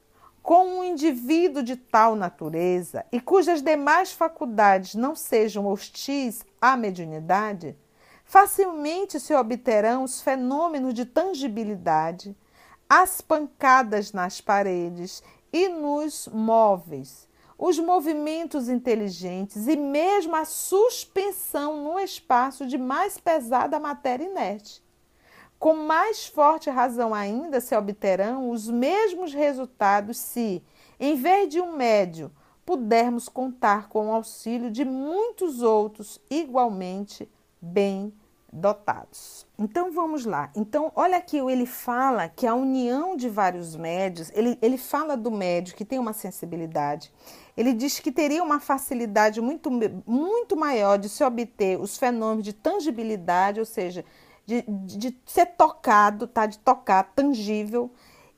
com 0.42 0.64
um 0.64 0.84
indivíduo 0.84 1.62
de 1.62 1.76
tal 1.76 2.16
natureza 2.16 3.06
e 3.12 3.20
cujas 3.20 3.62
demais 3.62 4.12
faculdades 4.12 4.94
não 4.94 5.14
sejam 5.14 5.66
hostis 5.66 6.44
à 6.60 6.76
mediunidade, 6.76 7.76
facilmente 8.24 9.20
se 9.20 9.32
obterão 9.34 10.02
os 10.02 10.20
fenômenos 10.20 10.94
de 10.94 11.04
tangibilidade 11.04 12.36
as 12.94 13.22
pancadas 13.22 14.12
nas 14.12 14.38
paredes 14.38 15.22
e 15.50 15.66
nos 15.66 16.28
móveis, 16.28 17.26
os 17.58 17.78
movimentos 17.78 18.68
inteligentes 18.68 19.66
e 19.66 19.76
mesmo 19.76 20.34
a 20.34 20.44
suspensão 20.44 21.82
no 21.82 21.98
espaço 21.98 22.66
de 22.66 22.76
mais 22.76 23.18
pesada 23.18 23.78
matéria 23.78 24.24
inerte. 24.24 24.82
Com 25.58 25.74
mais 25.74 26.26
forte 26.26 26.68
razão 26.68 27.14
ainda 27.14 27.60
se 27.60 27.76
obterão 27.76 28.50
os 28.50 28.68
mesmos 28.68 29.32
resultados 29.32 30.16
se, 30.18 30.62
em 30.98 31.14
vez 31.14 31.48
de 31.48 31.60
um 31.60 31.76
médio, 31.76 32.32
pudermos 32.66 33.28
contar 33.28 33.88
com 33.88 34.08
o 34.08 34.12
auxílio 34.12 34.70
de 34.70 34.84
muitos 34.84 35.62
outros 35.62 36.20
igualmente 36.30 37.30
bem 37.60 38.12
dotados. 38.52 39.46
Então 39.58 39.90
vamos 39.90 40.26
lá. 40.26 40.50
Então, 40.54 40.92
olha 40.94 41.16
aqui, 41.16 41.38
ele 41.38 41.64
fala 41.64 42.28
que 42.28 42.46
a 42.46 42.54
união 42.54 43.16
de 43.16 43.28
vários 43.28 43.74
médios, 43.74 44.30
ele, 44.34 44.58
ele 44.60 44.76
fala 44.76 45.16
do 45.16 45.30
médio 45.30 45.74
que 45.74 45.84
tem 45.84 45.98
uma 45.98 46.12
sensibilidade, 46.12 47.10
ele 47.56 47.72
diz 47.72 47.98
que 47.98 48.12
teria 48.12 48.42
uma 48.42 48.60
facilidade 48.60 49.40
muito, 49.40 49.70
muito 50.06 50.56
maior 50.56 50.98
de 50.98 51.08
se 51.08 51.24
obter 51.24 51.80
os 51.80 51.96
fenômenos 51.96 52.44
de 52.44 52.52
tangibilidade, 52.52 53.58
ou 53.58 53.66
seja, 53.66 54.04
de, 54.44 54.62
de 54.62 55.16
ser 55.24 55.46
tocado, 55.46 56.26
tá? 56.26 56.44
de 56.44 56.58
tocar 56.58 57.04
tangível, 57.14 57.90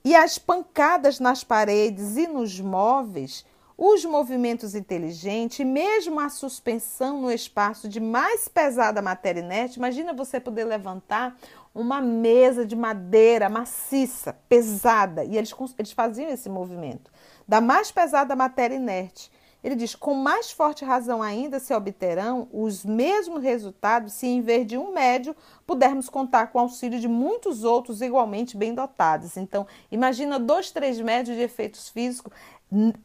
e 0.04 0.14
as 0.14 0.38
pancadas 0.38 1.18
nas 1.18 1.42
paredes 1.42 2.16
e 2.16 2.26
nos 2.26 2.61
móveis 2.61 3.44
os 3.76 4.04
movimentos 4.04 4.75
inteligentes, 4.75 5.66
mesmo 5.66 6.21
a 6.21 6.28
suspensão 6.28 7.21
no 7.21 7.31
espaço 7.31 7.88
de 7.88 7.99
mais 7.99 8.49
pesada 8.49 9.02
matéria 9.02 9.40
inerte, 9.40 9.78
imagina 9.78 10.12
você 10.12 10.38
poder 10.38 10.64
levantar 10.64 11.37
uma 11.75 12.00
mesa 12.00 12.64
de 12.64 12.76
madeira 12.76 13.49
maciça, 13.49 14.38
pesada, 14.49 15.25
e 15.25 15.37
eles, 15.37 15.52
eles 15.76 15.93
faziam 15.93 16.31
esse 16.31 16.49
movimento, 16.49 17.11
da 17.49 17.61
mais 17.61 17.90
pesada 17.90 18.37
matéria 18.37 18.76
inerte. 18.76 19.31
Ele 19.64 19.75
diz: 19.75 19.95
com 19.95 20.12
mais 20.14 20.50
forte 20.50 20.85
razão 20.85 21.23
ainda 21.23 21.59
se 21.59 21.73
obterão 21.73 22.47
os 22.52 22.85
mesmos 22.85 23.43
resultados 23.43 24.12
se, 24.12 24.26
em 24.26 24.43
vez 24.43 24.66
de 24.66 24.76
um 24.76 24.93
médio, 24.93 25.35
pudermos 25.66 26.11
contar 26.11 26.49
com 26.49 26.59
o 26.59 26.61
auxílio 26.61 27.00
de 27.00 27.09
muitos 27.09 27.64
outros 27.64 28.02
igualmente 28.02 28.59
bem 28.59 28.75
dotados. 28.75 29.38
Então, 29.38 29.66
imagina 29.90 30.38
dois, 30.38 30.71
três 30.71 31.00
médios 31.00 31.35
de 31.35 31.43
efeitos 31.43 31.88
físicos 31.88 32.31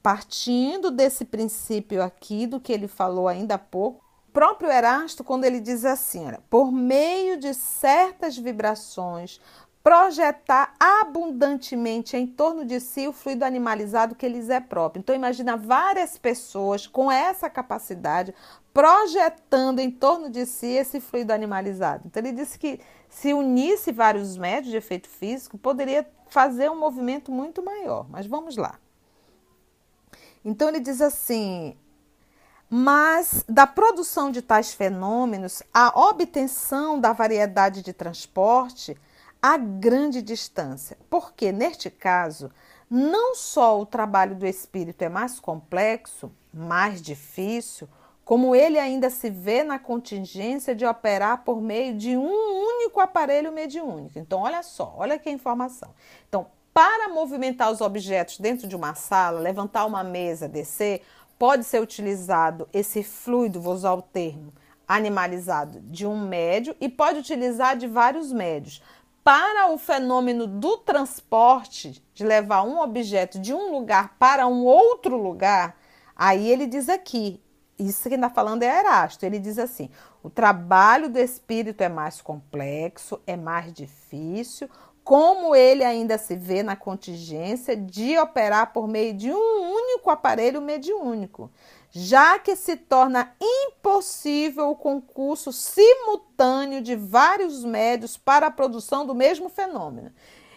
partindo 0.02 0.92
desse 0.92 1.26
princípio 1.26 2.04
aqui, 2.04 2.48
do 2.48 2.60
que 2.60 2.72
ele 2.74 2.88
falou 2.88 3.28
ainda 3.28 3.56
há 3.56 3.60
pouco, 3.60 4.04
próprio 4.32 4.72
Erasto, 4.72 5.24
quando 5.24 5.46
ele 5.46 5.60
diz 5.60 5.86
assim, 5.86 6.26
olha, 6.26 6.42
por 6.50 6.72
meio 6.72 7.38
de 7.38 7.54
certas 7.54 8.38
vibrações, 8.38 9.40
projetar 9.84 10.74
abundantemente 10.80 12.16
em 12.16 12.28
torno 12.28 12.66
de 12.66 12.80
si 12.80 13.08
o 13.08 13.14
fluido 13.14 13.46
animalizado 13.46 14.16
que 14.16 14.28
lhes 14.28 14.50
é 14.50 14.60
próprio. 14.60 15.00
Então 15.00 15.16
imagina 15.16 15.56
várias 15.56 16.18
pessoas 16.18 16.86
com 16.86 17.12
essa 17.12 17.50
capacidade 17.50 18.34
projetando 18.74 19.80
em 19.80 19.90
torno 19.90 20.30
de 20.30 20.46
si 20.46 20.68
esse 20.68 21.00
fluido 21.00 21.34
animalizado. 21.34 22.04
Então 22.06 22.22
ele 22.22 22.34
disse 22.34 22.60
que 22.60 22.80
se 23.10 23.34
unisse 23.34 23.92
vários 23.92 24.38
médios 24.38 24.72
de 24.72 24.78
efeito 24.78 25.10
físico, 25.10 25.58
poderia 25.58 26.08
fazer 26.30 26.70
um 26.70 26.80
movimento 26.80 27.32
muito 27.32 27.64
maior. 27.64 28.06
Mas 28.10 28.28
vamos 28.28 28.58
lá. 28.58 28.78
Então 30.44 30.70
ele 30.70 30.80
diz 30.80 31.02
assim: 31.02 31.76
mas 32.70 33.44
da 33.48 33.66
produção 33.66 34.32
de 34.32 34.42
tais 34.42 34.74
fenômenos, 34.74 35.64
a 35.74 36.00
obtenção 36.10 37.00
da 37.00 37.14
variedade 37.14 37.82
de 37.82 37.94
transporte 37.94 38.96
a 39.42 39.58
grande 39.58 40.22
distância, 40.22 40.98
porque 41.10 41.52
neste 41.52 41.90
caso, 41.90 42.52
não 42.90 43.36
só 43.36 43.80
o 43.80 43.86
trabalho 43.86 44.36
do 44.36 44.46
espírito 44.46 45.02
é 45.02 45.10
mais 45.10 45.40
complexo, 45.40 46.32
mais 46.54 47.02
difícil, 47.02 47.88
como 48.26 48.54
ele 48.54 48.78
ainda 48.78 49.10
se 49.10 49.30
vê 49.30 49.64
na 49.64 49.80
contingência 49.80 50.76
de 50.76 50.86
operar 50.86 51.44
por 51.44 51.62
meio 51.62 51.98
de 51.98 52.18
um 52.18 52.30
único 52.30 53.00
aparelho 53.00 53.52
mediúnico. 53.52 54.20
Então, 54.20 54.42
olha 54.42 54.62
só, 54.62 54.94
olha 54.98 55.18
que 55.18 55.30
informação. 55.30 55.90
Então, 56.28 56.48
para 56.74 57.10
movimentar 57.10 57.72
os 57.72 57.82
objetos 57.82 58.40
dentro 58.40 58.68
de 58.68 58.76
uma 58.76 58.94
sala, 58.94 59.40
levantar 59.40 59.86
uma 59.86 60.04
mesa, 60.04 60.48
descer, 60.48 61.02
pode 61.38 61.64
ser 61.64 61.82
utilizado 61.82 62.68
esse 62.74 63.04
fluido, 63.04 63.62
vou 63.62 63.74
usar 63.74 63.94
o 63.94 64.02
termo, 64.02 64.54
animalizado 64.88 65.80
de 65.82 66.06
um 66.06 66.20
médio 66.28 66.76
e 66.80 66.90
pode 66.90 67.20
utilizar 67.20 67.78
de 67.78 67.88
vários 67.88 68.32
médios. 68.32 68.82
Para 69.24 69.72
o 69.72 69.78
fenômeno 69.78 70.48
do 70.48 70.78
transporte, 70.78 72.04
de 72.14 72.24
levar 72.24 72.64
um 72.64 72.80
objeto 72.80 73.40
de 73.40 73.54
um 73.54 73.72
lugar 73.72 74.16
para 74.18 74.48
um 74.48 74.64
outro 74.64 75.16
lugar, 75.18 75.78
aí 76.16 76.50
ele 76.50 76.66
diz 76.66 76.90
aqui, 76.90 77.42
isso 77.78 78.10
que 78.10 78.16
está 78.16 78.30
falando 78.30 78.64
é 78.64 78.80
Erasto, 78.80 79.26
ele 79.26 79.40
diz 79.40 79.58
assim: 79.58 79.90
o 80.22 80.30
trabalho 80.30 81.10
do 81.10 81.18
espírito 81.18 81.82
é 81.82 81.88
mais 81.88 82.22
complexo, 82.22 83.22
é 83.26 83.38
mais 83.38 83.72
difícil, 83.72 84.70
como 85.10 85.56
ele 85.56 85.84
ainda 85.84 86.20
se 86.20 86.36
vê 86.36 86.62
na 86.62 86.76
contingência 86.76 87.76
de 87.76 88.16
operar 88.20 88.72
por 88.72 88.88
meio 88.88 89.12
de 89.12 89.32
um 89.32 89.74
único 89.74 90.12
aparelho 90.12 90.62
mediúnico, 90.62 91.50
já 91.90 92.38
que 92.38 92.56
se 92.56 92.76
torna 92.76 93.34
impossível 93.42 94.70
o 94.70 94.76
concurso 94.76 95.52
simultâneo 95.52 96.80
de 96.80 96.96
vários 96.96 97.66
médios 97.66 98.18
para 98.18 98.46
a 98.46 98.52
produção 98.52 99.04
do 99.04 99.16
mesmo 99.16 99.50
fenômeno. 99.50 100.12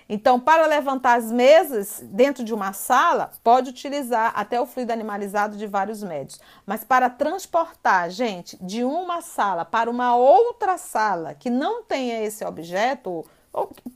Então, 0.07 0.39
para 0.39 0.67
levantar 0.67 1.17
as 1.17 1.33
mesas 1.33 2.05
dentro 2.05 2.45
de 2.45 2.53
uma 2.53 2.75
sala, 2.75 3.31
pode 3.43 3.71
utilizar 3.71 4.35
até 4.37 4.61
o 4.61 4.67
fluido 4.67 4.93
animalizado 4.93 5.57
de 5.57 5.67
vários 5.67 6.03
médios. 6.03 6.39
Mas 6.67 6.85
para 6.85 7.09
transportar, 7.09 8.11
gente, 8.11 8.63
de 8.63 8.85
uma 8.85 9.23
sala 9.23 9.65
para 9.65 9.89
uma 9.89 10.15
outra 10.15 10.77
sala 10.77 11.33
que 11.33 11.49
não 11.49 11.83
tenha 11.83 12.23
esse 12.23 12.45
objeto, 12.45 13.25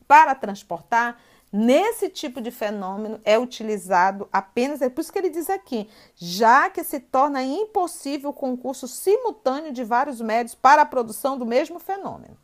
para 0.06 0.34
transportar, 0.34 1.18
nesse 1.52 2.08
tipo 2.08 2.40
de 2.40 2.50
fenômeno 2.50 3.20
é 3.24 3.38
utilizado 3.38 4.28
apenas, 4.32 4.82
é 4.82 4.88
por 4.88 5.00
isso 5.00 5.12
que 5.12 5.18
ele 5.18 5.30
diz 5.30 5.48
aqui, 5.48 5.88
já 6.14 6.68
que 6.68 6.84
se 6.84 7.00
torna 7.00 7.42
impossível 7.42 8.30
o 8.30 8.34
concurso 8.34 8.86
simultâneo 8.86 9.72
de 9.72 9.84
vários 9.84 10.20
médios 10.20 10.54
para 10.54 10.82
a 10.82 10.86
produção 10.86 11.38
do 11.38 11.46
mesmo 11.46 11.78
fenômeno. 11.78 12.36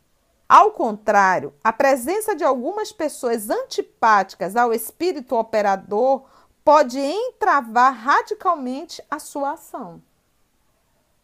Ao 0.47 0.71
contrário, 0.71 1.53
a 1.63 1.73
presença 1.73 2.35
de 2.35 2.43
algumas 2.43 2.91
pessoas 2.91 3.49
antipáticas 3.49 4.55
ao 4.55 4.73
espírito 4.73 5.35
operador 5.35 6.25
pode 6.63 6.99
entravar 6.99 7.93
radicalmente 7.93 9.03
a 9.09 9.19
sua 9.19 9.53
ação. 9.53 10.01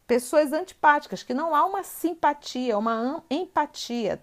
Pessoas 0.07 0.51
antipáticas, 0.51 1.21
que 1.21 1.33
não 1.33 1.53
há 1.53 1.65
uma 1.65 1.83
simpatia, 1.83 2.77
uma 2.77 3.23
empatia, 3.29 4.21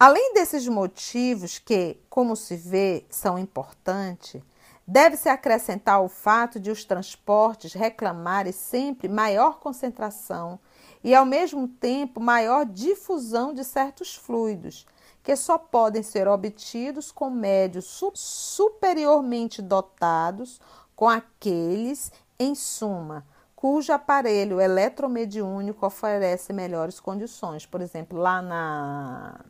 Além 0.00 0.32
desses 0.32 0.66
motivos 0.66 1.58
que, 1.58 2.00
como 2.08 2.34
se 2.34 2.56
vê, 2.56 3.04
são 3.10 3.38
importantes, 3.38 4.42
deve-se 4.86 5.28
acrescentar 5.28 6.02
o 6.02 6.08
fato 6.08 6.58
de 6.58 6.70
os 6.70 6.86
transportes 6.86 7.74
reclamarem 7.74 8.50
sempre 8.50 9.10
maior 9.10 9.58
concentração 9.58 10.58
e, 11.04 11.14
ao 11.14 11.26
mesmo 11.26 11.68
tempo, 11.68 12.18
maior 12.18 12.64
difusão 12.64 13.52
de 13.52 13.62
certos 13.62 14.16
fluidos, 14.16 14.86
que 15.22 15.36
só 15.36 15.58
podem 15.58 16.02
ser 16.02 16.26
obtidos 16.26 17.12
com 17.12 17.28
médios 17.28 18.02
superiormente 18.14 19.60
dotados 19.60 20.62
com 20.96 21.10
aqueles, 21.10 22.10
em 22.38 22.54
suma, 22.54 23.26
cujo 23.54 23.92
aparelho 23.92 24.62
eletromediúnico 24.62 25.84
oferece 25.84 26.54
melhores 26.54 26.98
condições. 26.98 27.66
Por 27.66 27.82
exemplo, 27.82 28.18
lá 28.18 28.40
na 28.40 29.44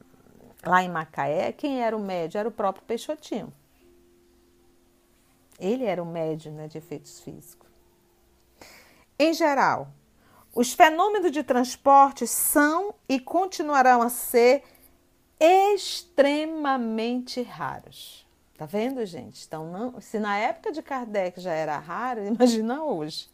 Lá 0.65 0.83
em 0.83 0.89
Macaé, 0.89 1.53
quem 1.53 1.83
era 1.83 1.97
o 1.97 2.01
médio? 2.01 2.39
Era 2.39 2.49
o 2.49 2.53
próprio 2.53 2.85
Peixotinho. 2.85 3.53
Ele 5.59 5.85
era 5.85 6.03
o 6.03 6.07
médio 6.07 6.53
né, 6.53 6.69
de 6.69 6.79
efeitos 6.79 7.21
físicos. 7.21 7.69
Em 9.19 9.35
geral, 9.35 9.89
os 10.55 10.73
fenômenos 10.73 11.31
de 11.31 11.43
transporte 11.43 12.27
são 12.27 12.95
e 13.09 13.21
continuarão 13.21 14.03
a 14.03 14.09
ser 14.09 14.65
extremamente 15.39 17.43
raros. 17.43 18.27
Tá 18.57 18.67
vendo, 18.67 19.05
gente? 19.07 19.47
Então, 19.47 19.71
não, 19.71 20.01
se 20.01 20.19
na 20.19 20.37
época 20.37 20.73
de 20.73 20.83
Kardec 20.83 21.41
já 21.41 21.53
era 21.53 21.79
raro, 21.79 22.25
imagina 22.27 22.83
hoje. 22.83 23.29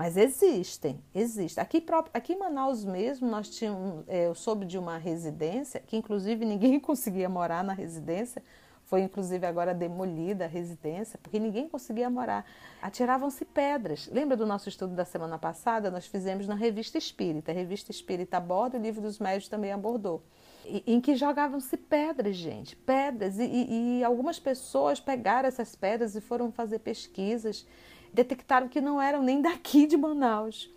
Mas 0.00 0.16
existem, 0.16 0.98
existem. 1.14 1.60
Aqui, 1.60 1.84
aqui 2.14 2.32
em 2.32 2.38
Manaus 2.38 2.86
mesmo, 2.86 3.28
nós 3.28 3.50
tínhamos, 3.50 4.02
é, 4.08 4.28
eu 4.28 4.34
soube 4.34 4.64
de 4.64 4.78
uma 4.78 4.96
residência, 4.96 5.78
que 5.86 5.94
inclusive 5.94 6.42
ninguém 6.42 6.80
conseguia 6.80 7.28
morar 7.28 7.62
na 7.62 7.74
residência, 7.74 8.42
foi 8.86 9.02
inclusive 9.02 9.46
agora 9.46 9.74
demolida 9.74 10.46
a 10.46 10.48
residência, 10.48 11.18
porque 11.22 11.38
ninguém 11.38 11.68
conseguia 11.68 12.08
morar. 12.08 12.46
Atiravam-se 12.80 13.44
pedras. 13.44 14.08
Lembra 14.10 14.38
do 14.38 14.46
nosso 14.46 14.70
estudo 14.70 14.94
da 14.94 15.04
semana 15.04 15.38
passada? 15.38 15.90
Nós 15.90 16.06
fizemos 16.06 16.48
na 16.48 16.54
Revista 16.54 16.96
Espírita. 16.96 17.52
A 17.52 17.54
Revista 17.54 17.90
Espírita 17.90 18.38
aborda, 18.38 18.78
o 18.78 18.80
Livro 18.80 19.02
dos 19.02 19.18
Médios 19.18 19.50
também 19.50 19.70
abordou. 19.70 20.22
Em 20.64 20.98
que 20.98 21.14
jogavam-se 21.14 21.76
pedras, 21.76 22.36
gente, 22.36 22.74
pedras. 22.74 23.38
E, 23.38 23.44
e, 23.44 23.98
e 23.98 24.04
algumas 24.04 24.40
pessoas 24.40 24.98
pegaram 24.98 25.46
essas 25.46 25.76
pedras 25.76 26.16
e 26.16 26.22
foram 26.22 26.50
fazer 26.50 26.78
pesquisas 26.78 27.66
detectaram 28.12 28.68
que 28.68 28.80
não 28.80 29.00
eram 29.00 29.22
nem 29.22 29.40
daqui 29.40 29.86
de 29.86 29.96
Manaus. 29.96 30.70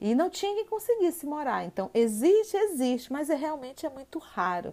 E 0.00 0.14
não 0.14 0.30
tinha 0.30 0.54
quem 0.54 0.66
conseguisse 0.66 1.26
morar. 1.26 1.64
Então, 1.64 1.90
existe, 1.92 2.56
existe, 2.56 3.12
mas 3.12 3.28
é, 3.30 3.34
realmente 3.34 3.84
é 3.84 3.90
muito 3.90 4.18
raro. 4.18 4.72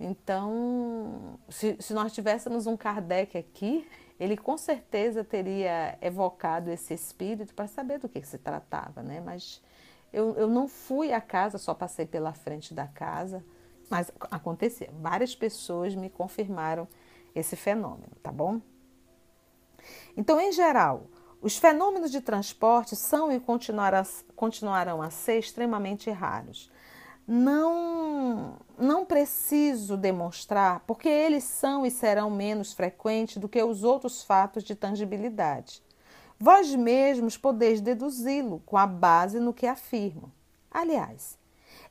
Então, 0.00 1.38
se, 1.48 1.76
se 1.78 1.92
nós 1.92 2.12
tivéssemos 2.12 2.66
um 2.66 2.76
Kardec 2.76 3.36
aqui, 3.36 3.86
ele 4.18 4.36
com 4.36 4.56
certeza 4.56 5.22
teria 5.22 5.98
evocado 6.00 6.70
esse 6.70 6.94
espírito 6.94 7.54
para 7.54 7.66
saber 7.66 7.98
do 7.98 8.08
que, 8.08 8.20
que, 8.20 8.26
se 8.26 8.38
tratava, 8.38 9.02
né? 9.02 9.20
Mas 9.20 9.62
eu, 10.12 10.34
eu 10.36 10.48
não 10.48 10.66
fui 10.66 11.12
à 11.12 11.20
casa, 11.20 11.58
só 11.58 11.74
passei 11.74 12.06
pela 12.06 12.32
frente 12.32 12.72
da 12.72 12.86
casa, 12.86 13.44
mas 13.90 14.10
acontecia. 14.30 14.90
Várias 15.00 15.34
pessoas 15.34 15.94
me 15.94 16.08
confirmaram 16.08 16.88
esse 17.34 17.54
fenômeno, 17.54 18.12
tá 18.22 18.32
bom? 18.32 18.60
Então, 20.16 20.40
em 20.40 20.52
geral, 20.52 21.06
os 21.44 21.58
fenômenos 21.58 22.10
de 22.10 22.22
transporte 22.22 22.96
são 22.96 23.30
e 23.30 23.38
continuarão 24.34 25.02
a 25.02 25.10
ser 25.10 25.38
extremamente 25.38 26.10
raros. 26.10 26.72
Não, 27.28 28.56
não 28.78 29.04
preciso 29.04 29.94
demonstrar, 29.94 30.82
porque 30.86 31.06
eles 31.06 31.44
são 31.44 31.84
e 31.84 31.90
serão 31.90 32.30
menos 32.30 32.72
frequentes 32.72 33.36
do 33.36 33.46
que 33.46 33.62
os 33.62 33.84
outros 33.84 34.22
fatos 34.22 34.64
de 34.64 34.74
tangibilidade. 34.74 35.82
Vós 36.40 36.74
mesmos 36.74 37.36
podeis 37.36 37.82
deduzi-lo 37.82 38.62
com 38.64 38.78
a 38.78 38.86
base 38.86 39.38
no 39.38 39.52
que 39.52 39.66
afirmo. 39.66 40.32
Aliás, 40.70 41.38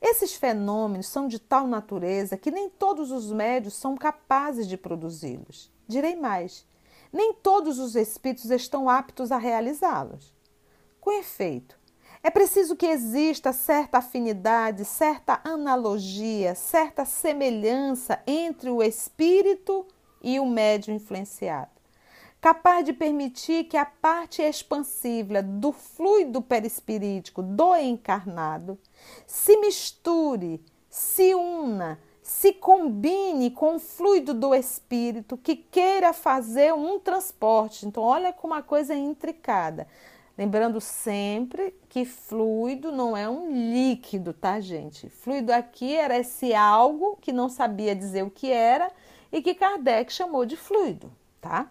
esses 0.01 0.33
fenômenos 0.33 1.05
são 1.05 1.27
de 1.27 1.37
tal 1.37 1.67
natureza 1.67 2.37
que 2.37 2.49
nem 2.49 2.71
todos 2.71 3.11
os 3.11 3.31
médios 3.31 3.75
são 3.75 3.95
capazes 3.95 4.67
de 4.67 4.77
produzi-los. 4.77 5.71
Direi 5.87 6.15
mais: 6.15 6.65
nem 7.13 7.31
todos 7.31 7.77
os 7.77 7.95
espíritos 7.95 8.49
estão 8.49 8.89
aptos 8.89 9.31
a 9.31 9.37
realizá-los. 9.37 10.33
Com 10.99 11.11
efeito, 11.11 11.77
é 12.23 12.29
preciso 12.29 12.75
que 12.75 12.87
exista 12.87 13.53
certa 13.53 13.99
afinidade, 13.99 14.83
certa 14.83 15.39
analogia, 15.43 16.55
certa 16.55 17.05
semelhança 17.05 18.21
entre 18.25 18.69
o 18.69 18.81
espírito 18.81 19.85
e 20.21 20.39
o 20.39 20.45
médium 20.45 20.95
influenciado. 20.95 21.71
capaz 22.43 22.83
de 22.83 22.91
permitir 22.91 23.63
que 23.63 23.77
a 23.77 23.85
parte 23.85 24.41
expansiva 24.41 25.41
do 25.41 25.71
fluido 25.71 26.41
perispirítico 26.41 27.41
do 27.41 27.73
encarnado 27.73 28.77
se 29.25 29.55
misture, 29.61 30.61
se 30.89 31.33
una, 31.33 31.97
se 32.23 32.53
combine 32.53 33.51
com 33.51 33.75
o 33.75 33.79
fluido 33.79 34.33
do 34.33 34.55
espírito 34.55 35.37
que 35.37 35.57
queira 35.57 36.13
fazer 36.13 36.73
um 36.73 36.97
transporte. 36.97 37.85
Então, 37.85 38.01
olha 38.01 38.31
como 38.31 38.53
a 38.53 38.63
coisa 38.63 38.93
é 38.93 38.97
intricada. 38.97 39.85
Lembrando 40.37 40.79
sempre 40.79 41.75
que 41.89 42.05
fluido 42.05 42.91
não 42.91 43.15
é 43.15 43.29
um 43.29 43.51
líquido, 43.51 44.33
tá, 44.33 44.59
gente? 44.61 45.09
Fluido 45.09 45.51
aqui 45.51 45.95
era 45.95 46.17
esse 46.17 46.55
algo 46.55 47.17
que 47.21 47.33
não 47.33 47.49
sabia 47.49 47.93
dizer 47.93 48.23
o 48.23 48.31
que 48.31 48.49
era 48.49 48.89
e 49.31 49.41
que 49.41 49.53
Kardec 49.53 50.11
chamou 50.11 50.45
de 50.45 50.55
fluido, 50.55 51.11
tá? 51.41 51.69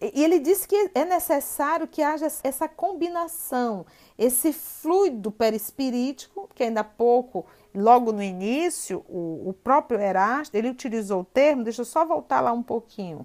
E 0.00 0.24
ele 0.24 0.38
disse 0.38 0.66
que 0.66 0.90
é 0.94 1.04
necessário 1.04 1.86
que 1.86 2.02
haja 2.02 2.26
essa 2.42 2.66
combinação, 2.66 3.84
esse 4.16 4.50
fluido 4.50 5.30
perispirítico, 5.30 6.48
que 6.54 6.62
ainda 6.62 6.80
há 6.80 6.84
pouco, 6.84 7.44
logo 7.74 8.12
no 8.12 8.22
início, 8.22 9.04
o, 9.08 9.50
o 9.50 9.52
próprio 9.52 10.00
Erasto, 10.00 10.56
ele 10.56 10.70
utilizou 10.70 11.20
o 11.20 11.24
termo, 11.24 11.64
deixa 11.64 11.82
eu 11.82 11.86
só 11.86 12.04
voltar 12.04 12.40
lá 12.40 12.52
um 12.52 12.62
pouquinho. 12.62 13.22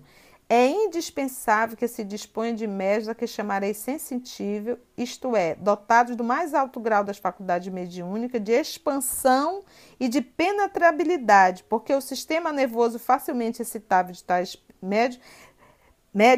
É 0.48 0.68
indispensável 0.68 1.76
que 1.76 1.88
se 1.88 2.04
disponha 2.04 2.54
de 2.54 2.68
médios 2.68 3.10
a 3.10 3.16
que 3.16 3.26
chamarei 3.26 3.74
sensitível, 3.74 4.78
isto 4.96 5.36
é, 5.36 5.56
dotados 5.56 6.16
do 6.16 6.24
mais 6.24 6.54
alto 6.54 6.80
grau 6.80 7.04
das 7.04 7.18
faculdades 7.18 7.74
mediúnicas, 7.74 8.44
de 8.44 8.52
expansão 8.52 9.64
e 10.00 10.08
de 10.08 10.22
penetrabilidade, 10.22 11.64
porque 11.64 11.92
o 11.92 12.02
sistema 12.02 12.52
nervoso 12.52 13.00
facilmente 13.00 13.62
excitável 13.62 14.14
de 14.14 14.24
tais 14.24 14.56
médios 14.80 15.20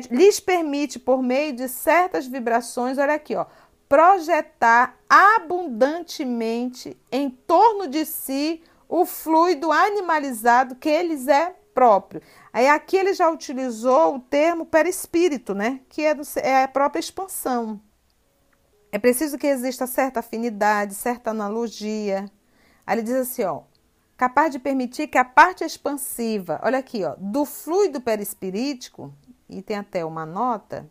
lhes 0.09 0.39
permite, 0.39 0.97
por 0.97 1.21
meio 1.21 1.53
de 1.53 1.67
certas 1.67 2.25
vibrações, 2.25 2.97
olha 2.97 3.13
aqui, 3.13 3.35
ó, 3.35 3.45
projetar 3.87 4.97
abundantemente 5.09 6.97
em 7.11 7.29
torno 7.29 7.87
de 7.87 8.05
si 8.05 8.61
o 8.89 9.05
fluido 9.05 9.71
animalizado 9.71 10.75
que 10.75 10.89
eles 10.89 11.27
é 11.27 11.55
próprio. 11.73 12.21
Aí 12.51 12.67
aqui 12.67 12.97
ele 12.97 13.13
já 13.13 13.29
utilizou 13.29 14.15
o 14.15 14.19
termo 14.19 14.65
perispírito, 14.65 15.53
né? 15.53 15.81
Que 15.89 16.03
é, 16.03 16.13
do, 16.13 16.23
é 16.37 16.63
a 16.63 16.67
própria 16.67 16.99
expansão. 16.99 17.79
É 18.91 18.97
preciso 18.97 19.37
que 19.37 19.47
exista 19.47 19.85
certa 19.85 20.21
afinidade, 20.21 20.95
certa 20.95 21.29
analogia. 21.31 22.25
Aí 22.85 22.95
ele 22.95 23.03
diz 23.03 23.15
assim, 23.15 23.43
ó, 23.43 23.61
capaz 24.15 24.51
de 24.51 24.59
permitir 24.59 25.07
que 25.07 25.17
a 25.17 25.25
parte 25.25 25.63
expansiva, 25.63 26.59
olha 26.63 26.79
aqui, 26.79 27.03
ó, 27.03 27.15
do 27.17 27.45
fluido 27.45 28.01
perispirítico, 28.01 29.13
e 29.49 29.61
tem 29.61 29.77
até 29.77 30.03
uma 30.03 30.25
nota, 30.25 30.89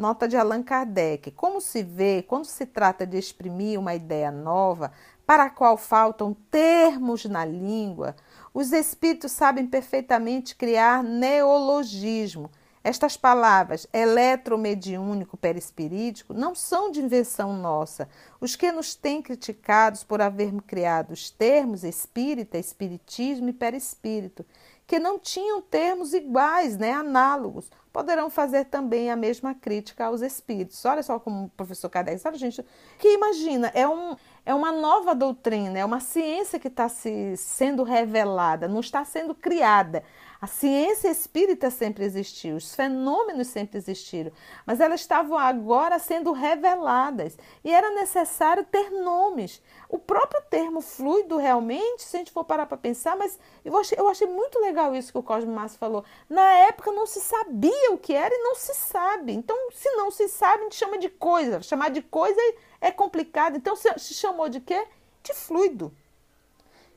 nota 0.00 0.26
de 0.26 0.36
Allan 0.36 0.62
Kardec. 0.62 1.30
Como 1.32 1.60
se 1.60 1.82
vê, 1.82 2.24
quando 2.26 2.46
se 2.46 2.64
trata 2.64 3.06
de 3.06 3.18
exprimir 3.18 3.78
uma 3.78 3.94
ideia 3.94 4.30
nova, 4.30 4.90
para 5.26 5.44
a 5.44 5.50
qual 5.50 5.76
faltam 5.76 6.34
termos 6.50 7.26
na 7.26 7.44
língua, 7.44 8.16
os 8.52 8.72
espíritos 8.72 9.30
sabem 9.30 9.66
perfeitamente 9.66 10.56
criar 10.56 11.04
neologismo. 11.04 12.50
Estas 12.82 13.14
palavras 13.14 13.86
eletromediúnico 13.92 15.36
perispirítico 15.36 16.32
não 16.32 16.54
são 16.54 16.90
de 16.90 17.00
invenção 17.00 17.52
nossa. 17.52 18.08
Os 18.40 18.56
que 18.56 18.72
nos 18.72 18.94
têm 18.94 19.20
criticados 19.20 20.02
por 20.02 20.22
havermos 20.22 20.64
criado 20.66 21.12
os 21.12 21.30
termos 21.30 21.84
espírita, 21.84 22.56
espiritismo 22.56 23.50
e 23.50 23.52
perispírito 23.52 24.46
que 24.90 24.98
não 24.98 25.20
tinham 25.20 25.62
termos 25.62 26.12
iguais, 26.12 26.76
né, 26.76 26.90
análogos, 26.90 27.70
poderão 27.92 28.30
fazer 28.30 28.66
também 28.66 29.10
a 29.10 29.16
mesma 29.16 29.54
crítica 29.54 30.06
aos 30.06 30.20
espíritos. 30.22 30.84
Olha 30.84 31.02
só 31.02 31.18
como 31.18 31.44
o 31.44 31.48
professor 31.50 31.88
Kardec, 31.88 32.18
sabe, 32.18 32.38
gente, 32.38 32.64
que 32.98 33.08
imagina, 33.08 33.70
é, 33.74 33.86
um, 33.88 34.16
é 34.46 34.54
uma 34.54 34.72
nova 34.72 35.14
doutrina, 35.14 35.78
é 35.78 35.84
uma 35.84 36.00
ciência 36.00 36.58
que 36.58 36.68
está 36.68 36.88
se, 36.88 37.36
sendo 37.36 37.82
revelada, 37.82 38.68
não 38.68 38.80
está 38.80 39.04
sendo 39.04 39.34
criada. 39.34 40.02
A 40.42 40.46
ciência 40.46 41.08
espírita 41.08 41.70
sempre 41.70 42.02
existiu, 42.02 42.56
os 42.56 42.74
fenômenos 42.74 43.48
sempre 43.48 43.76
existiram, 43.76 44.32
mas 44.64 44.80
elas 44.80 45.00
estavam 45.00 45.36
agora 45.36 45.98
sendo 45.98 46.32
reveladas 46.32 47.36
e 47.62 47.70
era 47.70 47.90
necessário 47.90 48.64
ter 48.64 48.88
nomes. 48.90 49.60
O 49.86 49.98
próprio 49.98 50.40
termo 50.48 50.80
fluido, 50.80 51.36
realmente, 51.36 52.04
se 52.04 52.16
a 52.16 52.20
gente 52.20 52.32
for 52.32 52.42
parar 52.44 52.64
para 52.64 52.78
pensar, 52.78 53.16
mas 53.16 53.38
eu 53.62 53.76
achei, 53.76 53.98
eu 53.98 54.08
achei 54.08 54.26
muito 54.26 54.58
legal 54.60 54.94
isso 54.94 55.12
que 55.12 55.18
o 55.18 55.22
Cosmo 55.22 55.52
Márcio 55.52 55.78
falou. 55.78 56.06
Na 56.26 56.52
época 56.54 56.90
não 56.90 57.06
se 57.06 57.20
sabia 57.20 57.92
o 57.92 57.98
que 57.98 58.14
era 58.14 58.34
e 58.34 58.42
não 58.42 58.54
se 58.54 58.72
sabe. 58.72 59.34
Então, 59.34 59.56
se 59.72 59.90
não 59.92 60.10
se 60.10 60.26
sabe, 60.26 60.60
a 60.60 60.62
gente 60.62 60.76
chama 60.76 60.96
de 60.96 61.10
coisa. 61.10 61.60
Chamar 61.60 61.90
de 61.90 62.00
coisa 62.00 62.40
é 62.80 62.90
complicado. 62.90 63.58
Então, 63.58 63.76
se, 63.76 63.92
se 63.98 64.14
chamou 64.14 64.48
de 64.48 64.60
quê? 64.60 64.86
De 65.22 65.34
fluido. 65.34 65.94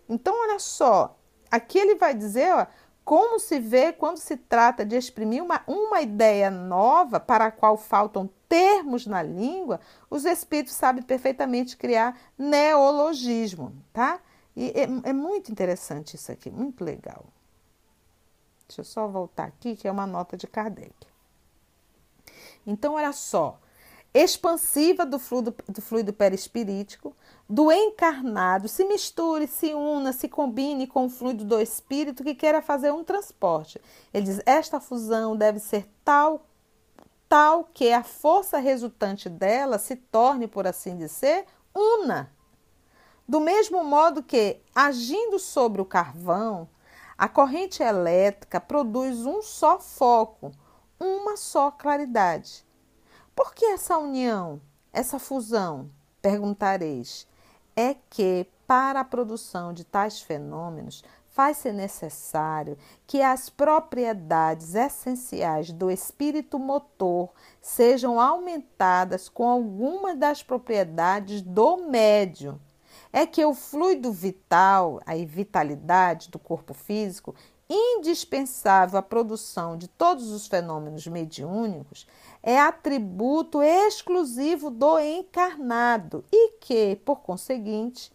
Então, 0.07 0.33
olha 0.33 0.59
só, 0.59 1.17
aqui 1.51 1.77
ele 1.77 1.95
vai 1.95 2.13
dizer, 2.13 2.53
ó, 2.53 2.67
como 3.03 3.39
se 3.39 3.59
vê 3.59 3.91
quando 3.91 4.17
se 4.17 4.37
trata 4.37 4.85
de 4.85 4.95
exprimir 4.95 5.43
uma, 5.43 5.61
uma 5.67 6.01
ideia 6.01 6.49
nova 6.49 7.19
para 7.19 7.45
a 7.45 7.51
qual 7.51 7.77
faltam 7.77 8.29
termos 8.47 9.05
na 9.05 9.21
língua, 9.21 9.79
os 10.09 10.25
espíritos 10.25 10.73
sabem 10.73 11.03
perfeitamente 11.03 11.75
criar 11.75 12.17
neologismo, 12.37 13.73
tá? 13.91 14.19
E 14.55 14.69
é, 14.69 15.09
é 15.09 15.13
muito 15.13 15.51
interessante 15.51 16.15
isso 16.15 16.31
aqui, 16.31 16.49
muito 16.49 16.83
legal. 16.83 17.25
Deixa 18.67 18.81
eu 18.81 18.85
só 18.85 19.07
voltar 19.07 19.45
aqui, 19.45 19.75
que 19.75 19.87
é 19.87 19.91
uma 19.91 20.07
nota 20.07 20.37
de 20.37 20.47
Kardec. 20.47 20.93
Então, 22.65 22.93
olha 22.93 23.11
só, 23.11 23.59
expansiva 24.13 25.05
do 25.05 25.17
fluido, 25.17 25.55
do 25.67 25.81
fluido 25.81 26.13
perispirítico, 26.13 27.15
do 27.49 27.71
encarnado, 27.71 28.67
se 28.67 28.85
misture, 28.85 29.47
se 29.47 29.73
una, 29.73 30.13
se 30.13 30.27
combine 30.27 30.85
com 30.85 31.05
o 31.05 31.09
fluido 31.09 31.43
do 31.43 31.59
espírito 31.59 32.23
que 32.23 32.35
queira 32.35 32.61
fazer 32.61 32.91
um 32.91 33.03
transporte. 33.03 33.81
Ele 34.13 34.25
diz: 34.25 34.41
esta 34.45 34.79
fusão 34.79 35.35
deve 35.35 35.59
ser 35.59 35.89
tal 36.03 36.45
tal 37.33 37.67
que 37.73 37.91
a 37.91 38.03
força 38.03 38.59
resultante 38.59 39.27
dela 39.27 39.79
se 39.79 39.95
torne, 39.95 40.47
por 40.47 40.67
assim 40.67 40.95
dizer, 40.95 41.47
una. 41.73 42.31
Do 43.27 43.39
mesmo 43.39 43.83
modo 43.83 44.21
que, 44.21 44.61
agindo 44.75 45.39
sobre 45.39 45.81
o 45.81 45.85
carvão, 45.85 46.69
a 47.17 47.27
corrente 47.27 47.81
elétrica 47.81 48.61
produz 48.61 49.25
um 49.25 49.41
só 49.41 49.79
foco, 49.79 50.51
uma 50.99 51.35
só 51.35 51.71
claridade. 51.71 52.63
Por 53.35 53.53
que 53.53 53.65
essa 53.65 53.97
união, 53.97 54.61
essa 54.91 55.17
fusão? 55.17 55.89
Perguntareis. 56.21 57.27
É 57.75 57.95
que, 58.09 58.47
para 58.67 58.99
a 58.99 59.05
produção 59.05 59.73
de 59.73 59.83
tais 59.83 60.21
fenômenos, 60.21 61.03
faz-se 61.33 61.71
necessário 61.71 62.77
que 63.07 63.23
as 63.23 63.49
propriedades 63.49 64.75
essenciais 64.75 65.71
do 65.71 65.89
espírito 65.89 66.59
motor 66.59 67.29
sejam 67.59 68.19
aumentadas 68.19 69.27
com 69.27 69.49
algumas 69.49 70.15
das 70.15 70.43
propriedades 70.43 71.41
do 71.41 71.77
médium. 71.89 72.59
É 73.11 73.25
que 73.25 73.43
o 73.43 73.55
fluido 73.55 74.11
vital, 74.11 75.01
a 75.05 75.15
vitalidade 75.15 76.29
do 76.29 76.37
corpo 76.37 76.73
físico, 76.73 77.33
indispensável 77.69 78.99
à 78.99 79.01
produção 79.01 79.77
de 79.77 79.87
todos 79.87 80.31
os 80.31 80.47
fenômenos 80.47 81.07
mediúnicos, 81.07 82.07
é 82.41 82.59
atributo 82.59 83.61
exclusivo 83.61 84.69
do 84.69 84.99
encarnado 84.99 86.23
e 86.31 86.53
que, 86.59 86.97
por 87.05 87.21
conseguinte, 87.21 88.11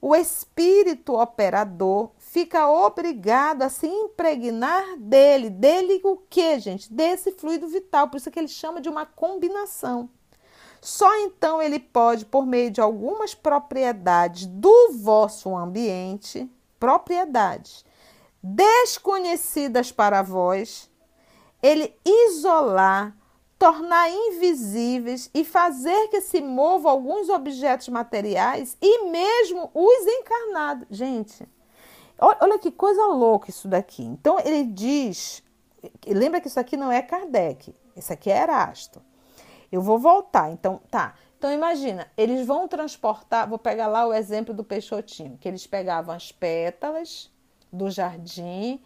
o 0.00 0.16
espírito 0.16 1.14
operador 1.14 2.10
fica 2.18 2.68
obrigado 2.68 3.62
a 3.62 3.68
se 3.68 3.86
impregnar 3.86 4.96
dele. 4.98 5.48
Dele 5.48 6.00
o 6.02 6.16
que, 6.16 6.58
gente? 6.58 6.92
Desse 6.92 7.30
fluido 7.30 7.68
vital. 7.68 8.08
Por 8.08 8.16
isso 8.16 8.30
que 8.30 8.38
ele 8.38 8.48
chama 8.48 8.80
de 8.80 8.88
uma 8.88 9.06
combinação. 9.06 10.10
Só 10.80 11.14
então 11.20 11.62
ele 11.62 11.78
pode, 11.78 12.24
por 12.24 12.44
meio 12.44 12.68
de 12.68 12.80
algumas 12.80 13.32
propriedades 13.32 14.46
do 14.46 14.90
vosso 14.94 15.54
ambiente, 15.56 16.50
propriedades 16.80 17.84
desconhecidas 18.42 19.92
para 19.92 20.22
vós, 20.22 20.90
ele 21.62 21.94
isolar 22.04 23.16
tornar 23.62 24.10
invisíveis 24.10 25.30
e 25.32 25.44
fazer 25.44 26.08
que 26.08 26.20
se 26.20 26.42
movam 26.42 26.90
alguns 26.90 27.28
objetos 27.28 27.88
materiais 27.90 28.76
e 28.82 29.04
mesmo 29.04 29.70
os 29.72 30.04
encarnados. 30.04 30.88
Gente, 30.90 31.48
olha 32.18 32.58
que 32.58 32.72
coisa 32.72 33.06
louca 33.06 33.50
isso 33.50 33.68
daqui. 33.68 34.02
Então 34.02 34.36
ele 34.40 34.64
diz, 34.64 35.44
lembra 36.04 36.40
que 36.40 36.48
isso 36.48 36.58
aqui 36.58 36.76
não 36.76 36.90
é 36.90 37.00
Kardec, 37.02 37.72
isso 37.94 38.12
aqui 38.12 38.32
é 38.32 38.42
Erasto. 38.42 39.00
Eu 39.70 39.80
vou 39.80 39.96
voltar, 39.96 40.50
então 40.50 40.80
tá. 40.90 41.14
Então 41.38 41.52
imagina, 41.52 42.10
eles 42.16 42.44
vão 42.44 42.66
transportar, 42.66 43.48
vou 43.48 43.58
pegar 43.58 43.86
lá 43.86 44.04
o 44.04 44.12
exemplo 44.12 44.52
do 44.52 44.64
Peixotinho, 44.64 45.38
que 45.38 45.46
eles 45.46 45.68
pegavam 45.68 46.12
as 46.12 46.32
pétalas 46.32 47.31
do 47.72 47.90
jardim 47.90 48.80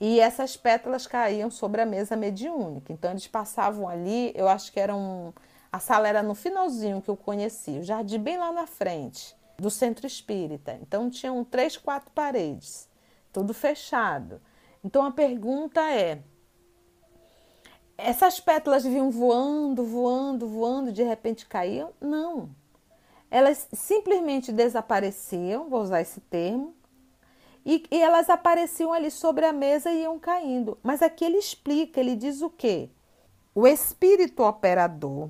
e 0.00 0.20
essas 0.20 0.56
pétalas 0.56 1.06
caíam 1.06 1.50
sobre 1.50 1.80
a 1.80 1.86
mesa 1.86 2.16
mediúnica. 2.16 2.92
Então 2.92 3.10
eles 3.10 3.26
passavam 3.26 3.88
ali, 3.88 4.32
eu 4.34 4.48
acho 4.48 4.72
que 4.72 4.78
era 4.78 4.94
um. 4.94 5.32
A 5.70 5.80
sala 5.80 6.08
era 6.08 6.22
no 6.22 6.34
finalzinho 6.34 7.02
que 7.02 7.10
eu 7.10 7.16
conheci, 7.16 7.72
o 7.72 7.82
jardim 7.82 8.18
bem 8.18 8.38
lá 8.38 8.52
na 8.52 8.66
frente, 8.66 9.36
do 9.58 9.70
centro 9.70 10.06
espírita. 10.06 10.78
Então 10.80 11.10
tinham 11.10 11.44
três, 11.44 11.76
quatro 11.76 12.10
paredes, 12.12 12.88
tudo 13.32 13.52
fechado. 13.52 14.40
Então 14.84 15.04
a 15.04 15.10
pergunta 15.10 15.80
é: 15.92 16.22
essas 17.96 18.38
pétalas 18.38 18.84
vinham 18.84 19.10
voando, 19.10 19.84
voando, 19.84 20.46
voando, 20.46 20.92
de 20.92 21.02
repente 21.02 21.44
caíam? 21.46 21.90
Não. 22.00 22.50
Elas 23.30 23.68
simplesmente 23.74 24.52
desapareciam, 24.52 25.68
vou 25.68 25.82
usar 25.82 26.00
esse 26.00 26.20
termo, 26.20 26.74
e, 27.64 27.84
e 27.90 28.00
elas 28.00 28.30
apareciam 28.30 28.92
ali 28.92 29.10
sobre 29.10 29.44
a 29.44 29.52
mesa 29.52 29.90
e 29.90 30.02
iam 30.02 30.18
caindo. 30.18 30.78
Mas 30.82 31.02
aqui 31.02 31.24
ele 31.24 31.38
explica, 31.38 32.00
ele 32.00 32.16
diz 32.16 32.42
o 32.42 32.50
quê? 32.50 32.88
O 33.54 33.66
espírito 33.66 34.42
operador 34.42 35.28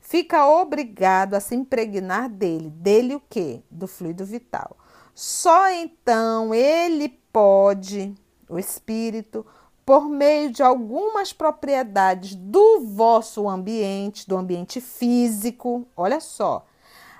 fica 0.00 0.46
obrigado 0.46 1.34
a 1.34 1.40
se 1.40 1.54
impregnar 1.54 2.28
dele. 2.28 2.70
Dele 2.70 3.14
o 3.14 3.22
quê? 3.28 3.62
Do 3.70 3.86
fluido 3.86 4.24
vital. 4.24 4.76
Só 5.14 5.68
então 5.70 6.54
ele 6.54 7.08
pode, 7.32 8.14
o 8.48 8.58
espírito, 8.58 9.44
por 9.84 10.08
meio 10.08 10.50
de 10.50 10.62
algumas 10.62 11.32
propriedades 11.32 12.34
do 12.34 12.80
vosso 12.80 13.48
ambiente, 13.48 14.28
do 14.28 14.36
ambiente 14.36 14.80
físico, 14.80 15.86
olha 15.96 16.20
só, 16.20 16.64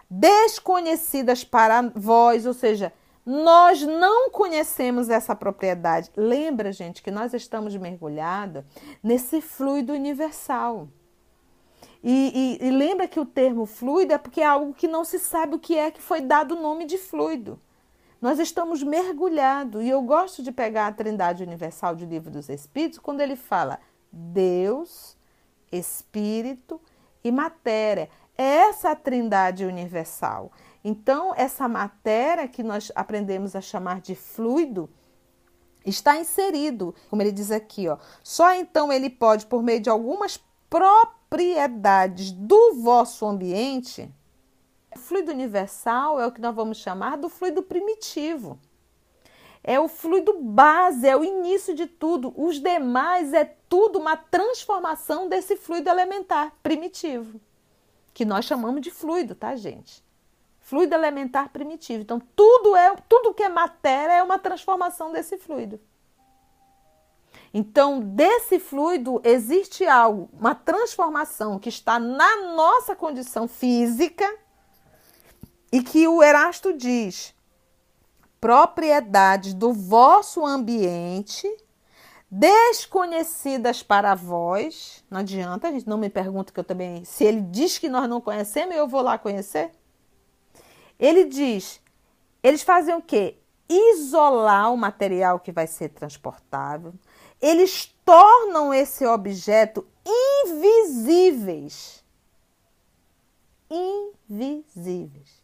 desconhecidas 0.08 1.44
para 1.44 1.82
vós, 1.94 2.46
ou 2.46 2.54
seja, 2.54 2.92
nós 3.24 3.82
não 3.82 4.30
conhecemos 4.30 5.08
essa 5.08 5.34
propriedade. 5.34 6.10
Lembra, 6.16 6.72
gente, 6.72 7.02
que 7.02 7.10
nós 7.10 7.34
estamos 7.34 7.76
mergulhados 7.76 8.64
nesse 9.02 9.40
fluido 9.40 9.92
universal. 9.92 10.88
E, 12.02 12.58
e, 12.62 12.66
e, 12.66 12.70
lembra 12.70 13.06
que 13.06 13.20
o 13.20 13.26
termo 13.26 13.66
fluido 13.66 14.14
é 14.14 14.18
porque 14.18 14.40
é 14.40 14.46
algo 14.46 14.72
que 14.72 14.88
não 14.88 15.04
se 15.04 15.18
sabe 15.18 15.54
o 15.54 15.58
que 15.58 15.76
é 15.76 15.90
que 15.90 16.00
foi 16.00 16.22
dado 16.22 16.56
o 16.56 16.60
nome 16.60 16.86
de 16.86 16.96
fluido. 16.96 17.60
Nós 18.20 18.38
estamos 18.38 18.82
mergulhados. 18.82 19.82
E 19.82 19.88
eu 19.88 20.00
gosto 20.02 20.42
de 20.42 20.50
pegar 20.50 20.86
a 20.86 20.92
Trindade 20.92 21.42
Universal 21.42 21.94
de 21.94 22.06
Livro 22.06 22.30
dos 22.30 22.48
Espíritos 22.48 22.98
quando 22.98 23.20
ele 23.20 23.36
fala 23.36 23.78
Deus, 24.10 25.16
Espírito 25.70 26.80
e 27.22 27.30
matéria. 27.30 28.08
É 28.36 28.68
essa 28.68 28.92
a 28.92 28.96
Trindade 28.96 29.66
Universal. 29.66 30.50
Então, 30.82 31.34
essa 31.36 31.68
matéria 31.68 32.48
que 32.48 32.62
nós 32.62 32.90
aprendemos 32.94 33.54
a 33.54 33.60
chamar 33.60 34.00
de 34.00 34.14
fluido 34.14 34.88
está 35.84 36.16
inserido, 36.16 36.94
como 37.08 37.22
ele 37.22 37.32
diz 37.32 37.50
aqui, 37.50 37.88
ó. 37.88 37.98
Só 38.22 38.52
então 38.54 38.92
ele 38.92 39.10
pode, 39.10 39.46
por 39.46 39.62
meio 39.62 39.80
de 39.80 39.90
algumas 39.90 40.38
propriedades 40.68 42.32
do 42.32 42.74
vosso 42.74 43.26
ambiente, 43.26 44.10
o 44.94 44.98
fluido 44.98 45.30
universal 45.30 46.20
é 46.20 46.26
o 46.26 46.32
que 46.32 46.40
nós 46.40 46.54
vamos 46.54 46.78
chamar 46.78 47.16
do 47.16 47.28
fluido 47.28 47.62
primitivo. 47.62 48.58
É 49.62 49.78
o 49.78 49.88
fluido 49.88 50.40
base, 50.40 51.06
é 51.06 51.14
o 51.14 51.22
início 51.22 51.74
de 51.74 51.86
tudo. 51.86 52.32
Os 52.34 52.58
demais 52.58 53.34
é 53.34 53.44
tudo 53.68 53.98
uma 53.98 54.16
transformação 54.16 55.28
desse 55.28 55.56
fluido 55.56 55.90
elementar 55.90 56.54
primitivo, 56.62 57.38
que 58.14 58.24
nós 58.24 58.46
chamamos 58.46 58.80
de 58.80 58.90
fluido, 58.90 59.34
tá, 59.34 59.54
gente? 59.54 60.02
Fluido 60.60 60.94
elementar 60.94 61.48
primitivo. 61.50 62.02
Então, 62.02 62.20
tudo 62.36 62.76
é 62.76 62.94
tudo 63.08 63.34
que 63.34 63.42
é 63.42 63.48
matéria 63.48 64.14
é 64.14 64.22
uma 64.22 64.38
transformação 64.38 65.12
desse 65.12 65.38
fluido. 65.38 65.80
Então, 67.52 68.00
desse 68.00 68.60
fluido 68.60 69.20
existe 69.24 69.84
algo, 69.84 70.30
uma 70.32 70.54
transformação 70.54 71.58
que 71.58 71.68
está 71.68 71.98
na 71.98 72.54
nossa 72.54 72.94
condição 72.94 73.48
física 73.48 74.24
e 75.72 75.82
que 75.82 76.06
o 76.06 76.22
Erasto 76.22 76.72
diz: 76.72 77.34
propriedades 78.40 79.52
do 79.52 79.72
vosso 79.72 80.46
ambiente 80.46 81.48
desconhecidas 82.30 83.82
para 83.82 84.14
vós. 84.14 85.04
Não 85.10 85.18
adianta, 85.18 85.66
a 85.66 85.72
gente 85.72 85.88
não 85.88 85.98
me 85.98 86.08
pergunta 86.08 86.52
que 86.52 86.60
eu 86.60 86.64
também, 86.64 87.04
se 87.04 87.24
ele 87.24 87.40
diz 87.40 87.76
que 87.78 87.88
nós 87.88 88.08
não 88.08 88.20
conhecemos, 88.20 88.76
eu 88.76 88.86
vou 88.86 89.02
lá 89.02 89.18
conhecer. 89.18 89.72
Ele 91.00 91.24
diz: 91.24 91.80
eles 92.42 92.62
fazem 92.62 92.94
o 92.94 93.02
quê? 93.02 93.36
Isolar 93.68 94.72
o 94.72 94.76
material 94.76 95.40
que 95.40 95.50
vai 95.52 95.66
ser 95.66 95.88
transportável. 95.90 96.92
Eles 97.40 97.86
tornam 98.04 98.74
esse 98.74 99.06
objeto 99.06 99.86
invisíveis. 100.44 102.04
Invisíveis. 103.70 105.40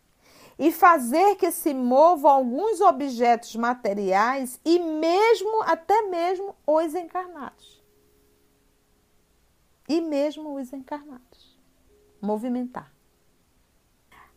E 0.59 0.73
fazer 0.73 1.37
que 1.37 1.51
se 1.51 1.75
movam 1.75 2.31
alguns 2.31 2.81
objetos 2.81 3.55
materiais 3.57 4.59
e 4.65 4.79
mesmo, 4.79 5.63
até 5.63 6.03
mesmo, 6.03 6.57
os 6.67 6.95
encarnados. 6.95 7.85
E 9.89 10.01
mesmo 10.01 10.55
os 10.57 10.73
encarnados. 10.73 11.57
Movimentar. 12.21 12.96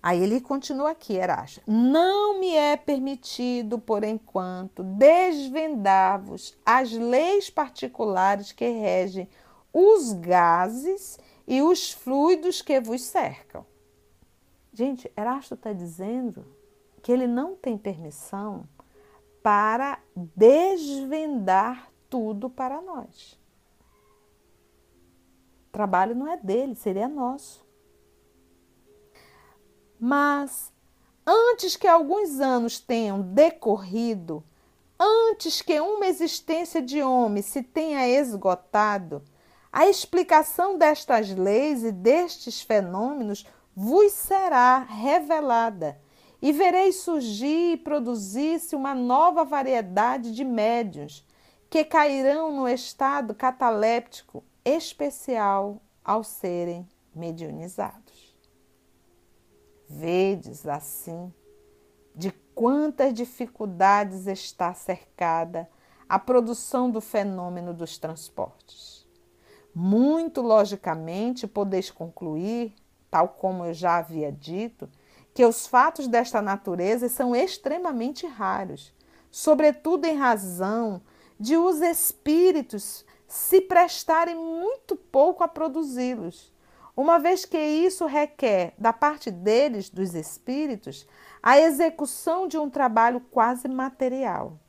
Aí 0.01 0.23
ele 0.23 0.39
continua 0.39 0.91
aqui, 0.91 1.13
Eracha. 1.13 1.61
Não 1.67 2.39
me 2.39 2.55
é 2.55 2.77
permitido, 2.77 3.77
por 3.77 4.03
enquanto, 4.03 4.81
desvendar-vos 4.81 6.57
as 6.65 6.91
leis 6.91 7.49
particulares 7.49 8.53
que 8.53 8.69
regem 8.69 9.27
os 9.73 10.13
gases 10.13 11.19
e 11.45 11.61
os 11.61 11.91
fluidos 11.91 12.61
que 12.61 12.79
vos 12.79 13.01
cercam. 13.01 13.65
Gente, 14.71 15.11
Erasto 15.17 15.55
está 15.55 15.73
dizendo 15.73 16.45
que 17.01 17.11
ele 17.11 17.27
não 17.27 17.55
tem 17.55 17.77
permissão 17.77 18.65
para 19.43 19.99
desvendar 20.15 21.91
tudo 22.09 22.49
para 22.49 22.81
nós. 22.81 23.37
O 25.67 25.71
trabalho 25.71 26.15
não 26.15 26.27
é 26.27 26.37
dele, 26.37 26.75
seria 26.75 27.07
nosso. 27.07 27.68
Mas 29.99 30.71
antes 31.25 31.75
que 31.75 31.87
alguns 31.87 32.39
anos 32.39 32.79
tenham 32.79 33.21
decorrido, 33.21 34.43
antes 34.97 35.61
que 35.61 35.79
uma 35.79 36.07
existência 36.07 36.81
de 36.81 37.01
homem 37.01 37.43
se 37.43 37.61
tenha 37.61 38.07
esgotado, 38.07 39.21
a 39.71 39.87
explicação 39.87 40.77
destas 40.77 41.29
leis 41.29 41.83
e 41.83 41.91
destes 41.91 42.61
fenômenos 42.61 43.45
vos 43.75 44.11
será 44.13 44.79
revelada, 44.79 45.99
e 46.41 46.51
vereis 46.53 47.01
surgir 47.01 47.73
e 47.73 47.77
produzir-se 47.77 48.75
uma 48.75 48.95
nova 48.95 49.43
variedade 49.43 50.33
de 50.33 50.45
médiuns 50.45 51.25
que 51.69 51.83
cairão 51.83 52.55
no 52.55 52.67
estado 52.67 53.35
cataléptico 53.35 54.43
especial 54.63 55.81
ao 56.03 56.23
serem 56.23 56.87
mediunizados. 57.13 58.28
Vedes 59.89 60.67
assim 60.67 61.33
de 62.13 62.31
quantas 62.53 63.11
dificuldades 63.11 64.27
está 64.27 64.71
cercada 64.71 65.67
a 66.07 66.19
produção 66.19 66.91
do 66.91 67.01
fenômeno 67.01 67.73
dos 67.73 67.97
transportes. 67.97 69.07
Muito 69.73 70.41
logicamente, 70.41 71.47
podeis 71.47 71.89
concluir, 71.89 72.75
tal 73.09 73.29
como 73.29 73.65
eu 73.65 73.73
já 73.73 73.97
havia 73.97 74.31
dito, 74.31 74.87
que 75.33 75.43
os 75.43 75.65
fatos 75.65 76.07
desta 76.07 76.39
natureza 76.39 77.09
são 77.09 77.35
extremamente 77.35 78.27
raros, 78.27 78.93
sobretudo 79.31 80.05
em 80.05 80.15
razão 80.15 81.01
de 81.39 81.57
os 81.57 81.81
espíritos 81.81 83.03
se 83.27 83.61
prestarem 83.61 84.35
muito 84.35 84.95
pouco 84.95 85.43
a 85.43 85.47
produzi-los 85.47 86.51
uma 86.99 87.17
vez 87.17 87.45
que 87.45 87.57
isso 87.57 88.05
requer 88.05 88.73
da 88.77 88.91
parte 88.91 89.31
deles, 89.31 89.89
dos 89.89 90.13
espíritos, 90.13 91.07
a 91.41 91.57
execução 91.57 92.45
de 92.45 92.57
um 92.57 92.69
trabalho 92.69 93.21
quase 93.31 93.69
material, 93.69 94.59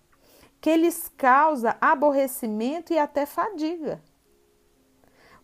que 0.61 0.77
lhes 0.77 1.11
causa 1.16 1.77
aborrecimento 1.81 2.93
e 2.93 2.99
até 3.01 3.27
fadiga. 3.27 4.01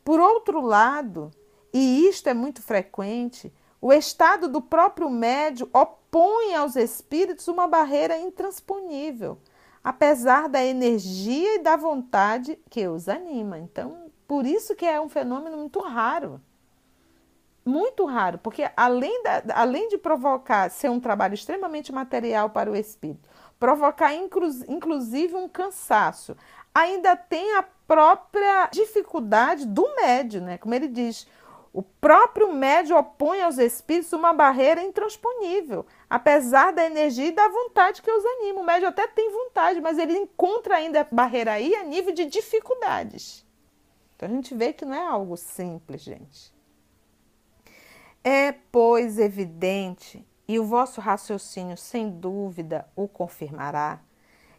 Por 0.05 0.21
outro 0.21 0.61
lado, 0.61 1.33
e 1.75 2.07
isto 2.07 2.29
é 2.29 2.35
muito 2.35 2.63
frequente, 2.63 3.53
o 3.81 3.93
estado 3.93 4.49
do 4.49 4.63
próprio 4.63 5.11
médio 5.11 5.69
opõe 5.73 6.55
aos 6.55 6.77
espíritos 6.77 7.49
uma 7.49 7.67
barreira 7.67 8.17
intransponível, 8.17 9.41
apesar 9.83 10.49
da 10.49 10.65
energia 10.65 11.57
e 11.57 11.63
da 11.65 11.75
vontade 11.75 12.57
que 12.71 12.87
os 12.87 13.09
anima. 13.09 13.59
Então, 13.59 14.09
por 14.29 14.47
isso 14.47 14.77
que 14.77 14.87
é 14.87 15.01
um 15.01 15.09
fenômeno 15.09 15.57
muito 15.57 15.81
raro 15.81 16.41
muito 17.67 18.05
raro, 18.05 18.39
porque 18.39 18.71
além, 18.77 19.23
da, 19.23 19.43
além 19.55 19.89
de 19.89 19.99
provocar 19.99 20.71
ser 20.71 20.89
um 20.89 21.01
trabalho 21.01 21.35
extremamente 21.35 21.93
material 21.93 22.49
para 22.49 22.71
o 22.71 22.77
espírito, 22.77 23.29
provocar 23.59 24.15
inclu, 24.15 24.49
inclusive 24.69 25.35
um 25.35 25.49
cansaço, 25.49 26.37
ainda 26.73 27.17
tem 27.17 27.57
a 27.57 27.63
própria 27.63 28.69
dificuldade 28.73 29.67
do 29.67 29.85
médio, 29.97 30.41
né? 30.41 30.59
Como 30.59 30.75
ele 30.75 30.89
diz, 30.89 31.27
o 31.73 31.83
próprio 31.83 32.53
médio 32.53 32.97
opõe 32.97 33.43
aos 33.43 33.59
espíritos 33.59 34.13
uma 34.13 34.33
barreira 34.33 34.83
intransponível, 34.83 35.85
apesar 36.09 36.73
da 36.73 36.85
energia 36.85 37.27
e 37.27 37.33
da 37.33 37.49
vontade 37.49 38.01
que 38.01 38.11
os 38.11 38.25
anima. 38.25 38.61
O 38.61 38.65
médio 38.65 38.89
até 38.89 39.07
tem 39.07 39.31
vontade, 39.31 39.81
mas 39.81 39.99
ele 39.99 40.17
encontra 40.17 40.77
ainda 40.77 41.01
a 41.01 41.07
barreira 41.11 41.53
aí 41.53 41.75
a 41.75 41.83
nível 41.83 42.15
de 42.15 42.27
dificuldades. 42.27 43.45
Então 44.15 44.29
a 44.29 44.33
gente 44.33 44.55
vê 44.55 44.73
que 44.73 44.85
não 44.85 44.95
é 44.95 45.07
algo 45.07 45.37
simples, 45.37 46.01
gente. 46.01 46.56
É, 48.29 48.51
pois, 48.51 49.21
evidente, 49.21 50.27
e 50.49 50.59
o 50.59 50.65
vosso 50.65 51.01
raciocínio 51.01 51.77
sem 51.77 52.11
dúvida 52.11 52.85
o 52.97 53.07
confirmará, 53.07 54.01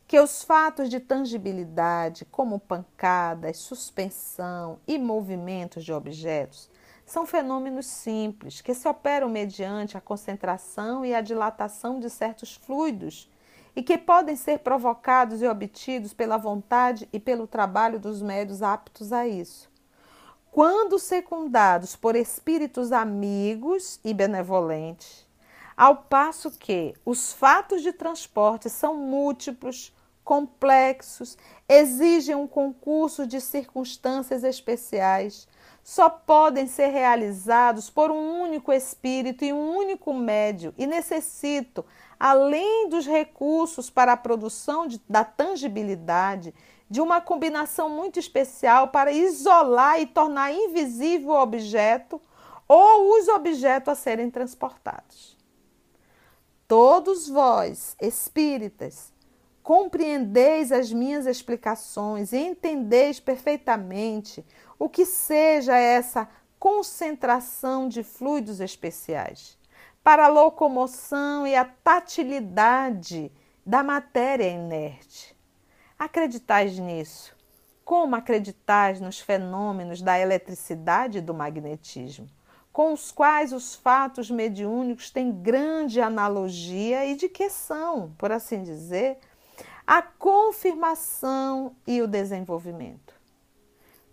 que 0.07 0.17
os 0.21 0.41
fatos 0.41 0.89
de 0.89 1.01
tangibilidade, 1.01 2.23
como 2.23 2.61
pancadas, 2.61 3.57
suspensão 3.57 4.79
e 4.87 4.97
movimentos 4.97 5.83
de 5.83 5.91
objetos, 5.91 6.69
são 7.05 7.25
fenômenos 7.25 7.87
simples 7.87 8.61
que 8.61 8.73
se 8.73 8.87
operam 8.87 9.27
mediante 9.27 9.97
a 9.97 10.01
concentração 10.01 11.03
e 11.03 11.13
a 11.13 11.19
dilatação 11.19 11.99
de 11.99 12.09
certos 12.09 12.55
fluidos 12.55 13.29
e 13.75 13.83
que 13.83 13.97
podem 13.97 14.37
ser 14.37 14.59
provocados 14.59 15.41
e 15.41 15.45
obtidos 15.45 16.13
pela 16.13 16.37
vontade 16.37 17.05
e 17.11 17.19
pelo 17.19 17.45
trabalho 17.45 17.99
dos 17.99 18.21
médios 18.21 18.61
aptos 18.61 19.11
a 19.11 19.27
isso. 19.27 19.69
Quando 20.57 20.97
secundados 20.97 21.95
por 21.95 22.15
espíritos 22.15 22.91
amigos 22.91 23.99
e 24.03 24.11
benevolentes, 24.11 25.23
ao 25.77 25.97
passo 25.97 26.49
que 26.49 26.95
os 27.05 27.31
fatos 27.31 27.83
de 27.83 27.93
transporte 27.93 28.67
são 28.67 28.95
múltiplos, 28.97 29.93
complexos, 30.23 31.37
exigem 31.69 32.33
um 32.33 32.47
concurso 32.47 33.27
de 33.27 33.39
circunstâncias 33.39 34.43
especiais, 34.43 35.47
só 35.83 36.09
podem 36.09 36.65
ser 36.65 36.87
realizados 36.87 37.87
por 37.91 38.09
um 38.09 38.41
único 38.41 38.73
espírito 38.73 39.45
e 39.45 39.53
um 39.53 39.77
único 39.77 40.11
médio 40.11 40.73
e 40.75 40.87
necessitam, 40.87 41.85
além 42.19 42.89
dos 42.89 43.05
recursos 43.05 43.91
para 43.91 44.13
a 44.13 44.17
produção 44.17 44.87
de, 44.87 44.99
da 45.07 45.23
tangibilidade, 45.23 46.51
de 46.89 47.01
uma 47.01 47.19
combinação 47.19 47.89
muito 47.89 48.19
especial 48.19 48.89
para 48.89 49.11
isolar 49.11 49.99
e 49.99 50.05
tornar 50.05 50.51
invisível 50.51 51.31
o 51.31 51.41
objeto 51.41 52.21
ou 52.67 53.17
os 53.17 53.27
objetos 53.27 53.89
a 53.89 53.95
serem 53.95 54.29
transportados. 54.29 55.37
Todos 56.67 57.29
vós, 57.29 57.95
espíritas, 58.01 59.13
compreendeis 59.63 60.71
as 60.71 60.91
minhas 60.91 61.25
explicações 61.25 62.33
e 62.33 62.37
entendeis 62.37 63.19
perfeitamente 63.19 64.45
o 64.79 64.89
que 64.89 65.05
seja 65.05 65.77
essa 65.77 66.27
concentração 66.59 67.87
de 67.87 68.03
fluidos 68.03 68.59
especiais 68.59 69.57
para 70.03 70.25
a 70.25 70.29
locomoção 70.29 71.45
e 71.45 71.55
a 71.55 71.65
tatilidade 71.65 73.31
da 73.65 73.83
matéria 73.83 74.49
inerte. 74.49 75.36
Acreditais 75.99 76.77
nisso, 76.77 77.35
como 77.83 78.15
acreditais 78.15 79.01
nos 79.01 79.19
fenômenos 79.19 79.99
da 79.99 80.19
eletricidade 80.19 81.17
e 81.17 81.21
do 81.21 81.33
magnetismo, 81.33 82.27
com 82.71 82.93
os 82.93 83.11
quais 83.11 83.51
os 83.51 83.73
fatos 83.73 84.29
mediúnicos 84.29 85.09
têm 85.09 85.31
grande 85.31 85.99
analogia 85.99 87.03
e 87.07 87.15
de 87.15 87.27
que 87.27 87.49
são, 87.49 88.13
por 88.15 88.31
assim 88.31 88.61
dizer, 88.61 89.17
a 89.87 90.03
confirmação 90.03 91.75
e 91.87 91.99
o 91.99 92.07
desenvolvimento. 92.07 93.15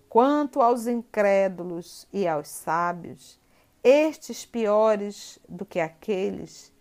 Quanto 0.08 0.62
aos 0.62 0.86
incrédulos 0.86 2.08
e 2.10 2.26
aos 2.26 2.48
sábios, 2.48 3.38
estes 3.82 4.46
piores 4.46 5.38
do 5.46 5.66
que 5.66 5.80
aqueles, 5.80 6.72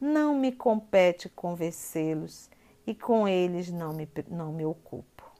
não 0.00 0.36
me 0.36 0.52
compete 0.52 1.28
convencê-los 1.28 2.48
e 2.86 2.94
com 2.94 3.26
eles 3.28 3.70
não 3.70 3.92
me, 3.92 4.08
não 4.28 4.52
me 4.52 4.64
ocupo. 4.64 5.30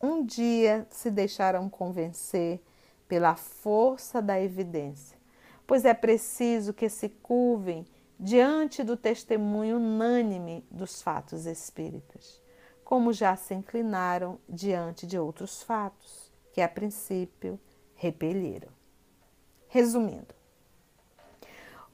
Um 0.00 0.24
dia 0.24 0.86
se 0.90 1.10
deixarão 1.10 1.68
convencer 1.68 2.62
pela 3.08 3.36
força 3.36 4.20
da 4.20 4.40
evidência, 4.40 5.18
pois 5.66 5.84
é 5.84 5.94
preciso 5.94 6.74
que 6.74 6.88
se 6.88 7.08
curvem 7.08 7.86
diante 8.18 8.82
do 8.82 8.96
testemunho 8.96 9.76
unânime 9.76 10.66
dos 10.70 11.02
fatos 11.02 11.46
espíritas, 11.46 12.40
como 12.84 13.12
já 13.12 13.34
se 13.34 13.54
inclinaram 13.54 14.38
diante 14.48 15.06
de 15.06 15.18
outros 15.18 15.62
fatos 15.62 16.30
que 16.52 16.60
a 16.60 16.68
princípio 16.68 17.58
repeliram. 17.94 18.68
Resumindo, 19.68 20.34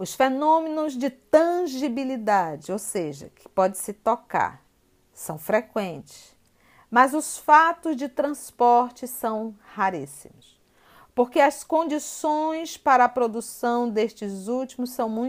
os 0.00 0.14
fenômenos 0.14 0.94
de 0.94 1.10
tangibilidade, 1.10 2.72
ou 2.72 2.78
seja, 2.78 3.30
que 3.36 3.46
pode 3.46 3.76
se 3.76 3.92
tocar, 3.92 4.64
são 5.12 5.38
frequentes, 5.38 6.34
mas 6.90 7.12
os 7.12 7.36
fatos 7.36 7.94
de 7.96 8.08
transporte 8.08 9.06
são 9.06 9.54
raríssimos, 9.74 10.58
porque 11.14 11.38
as 11.38 11.62
condições 11.62 12.78
para 12.78 13.04
a 13.04 13.10
produção 13.10 13.90
destes 13.90 14.48
últimos 14.48 14.88
são 14.88 15.06
muito 15.06 15.18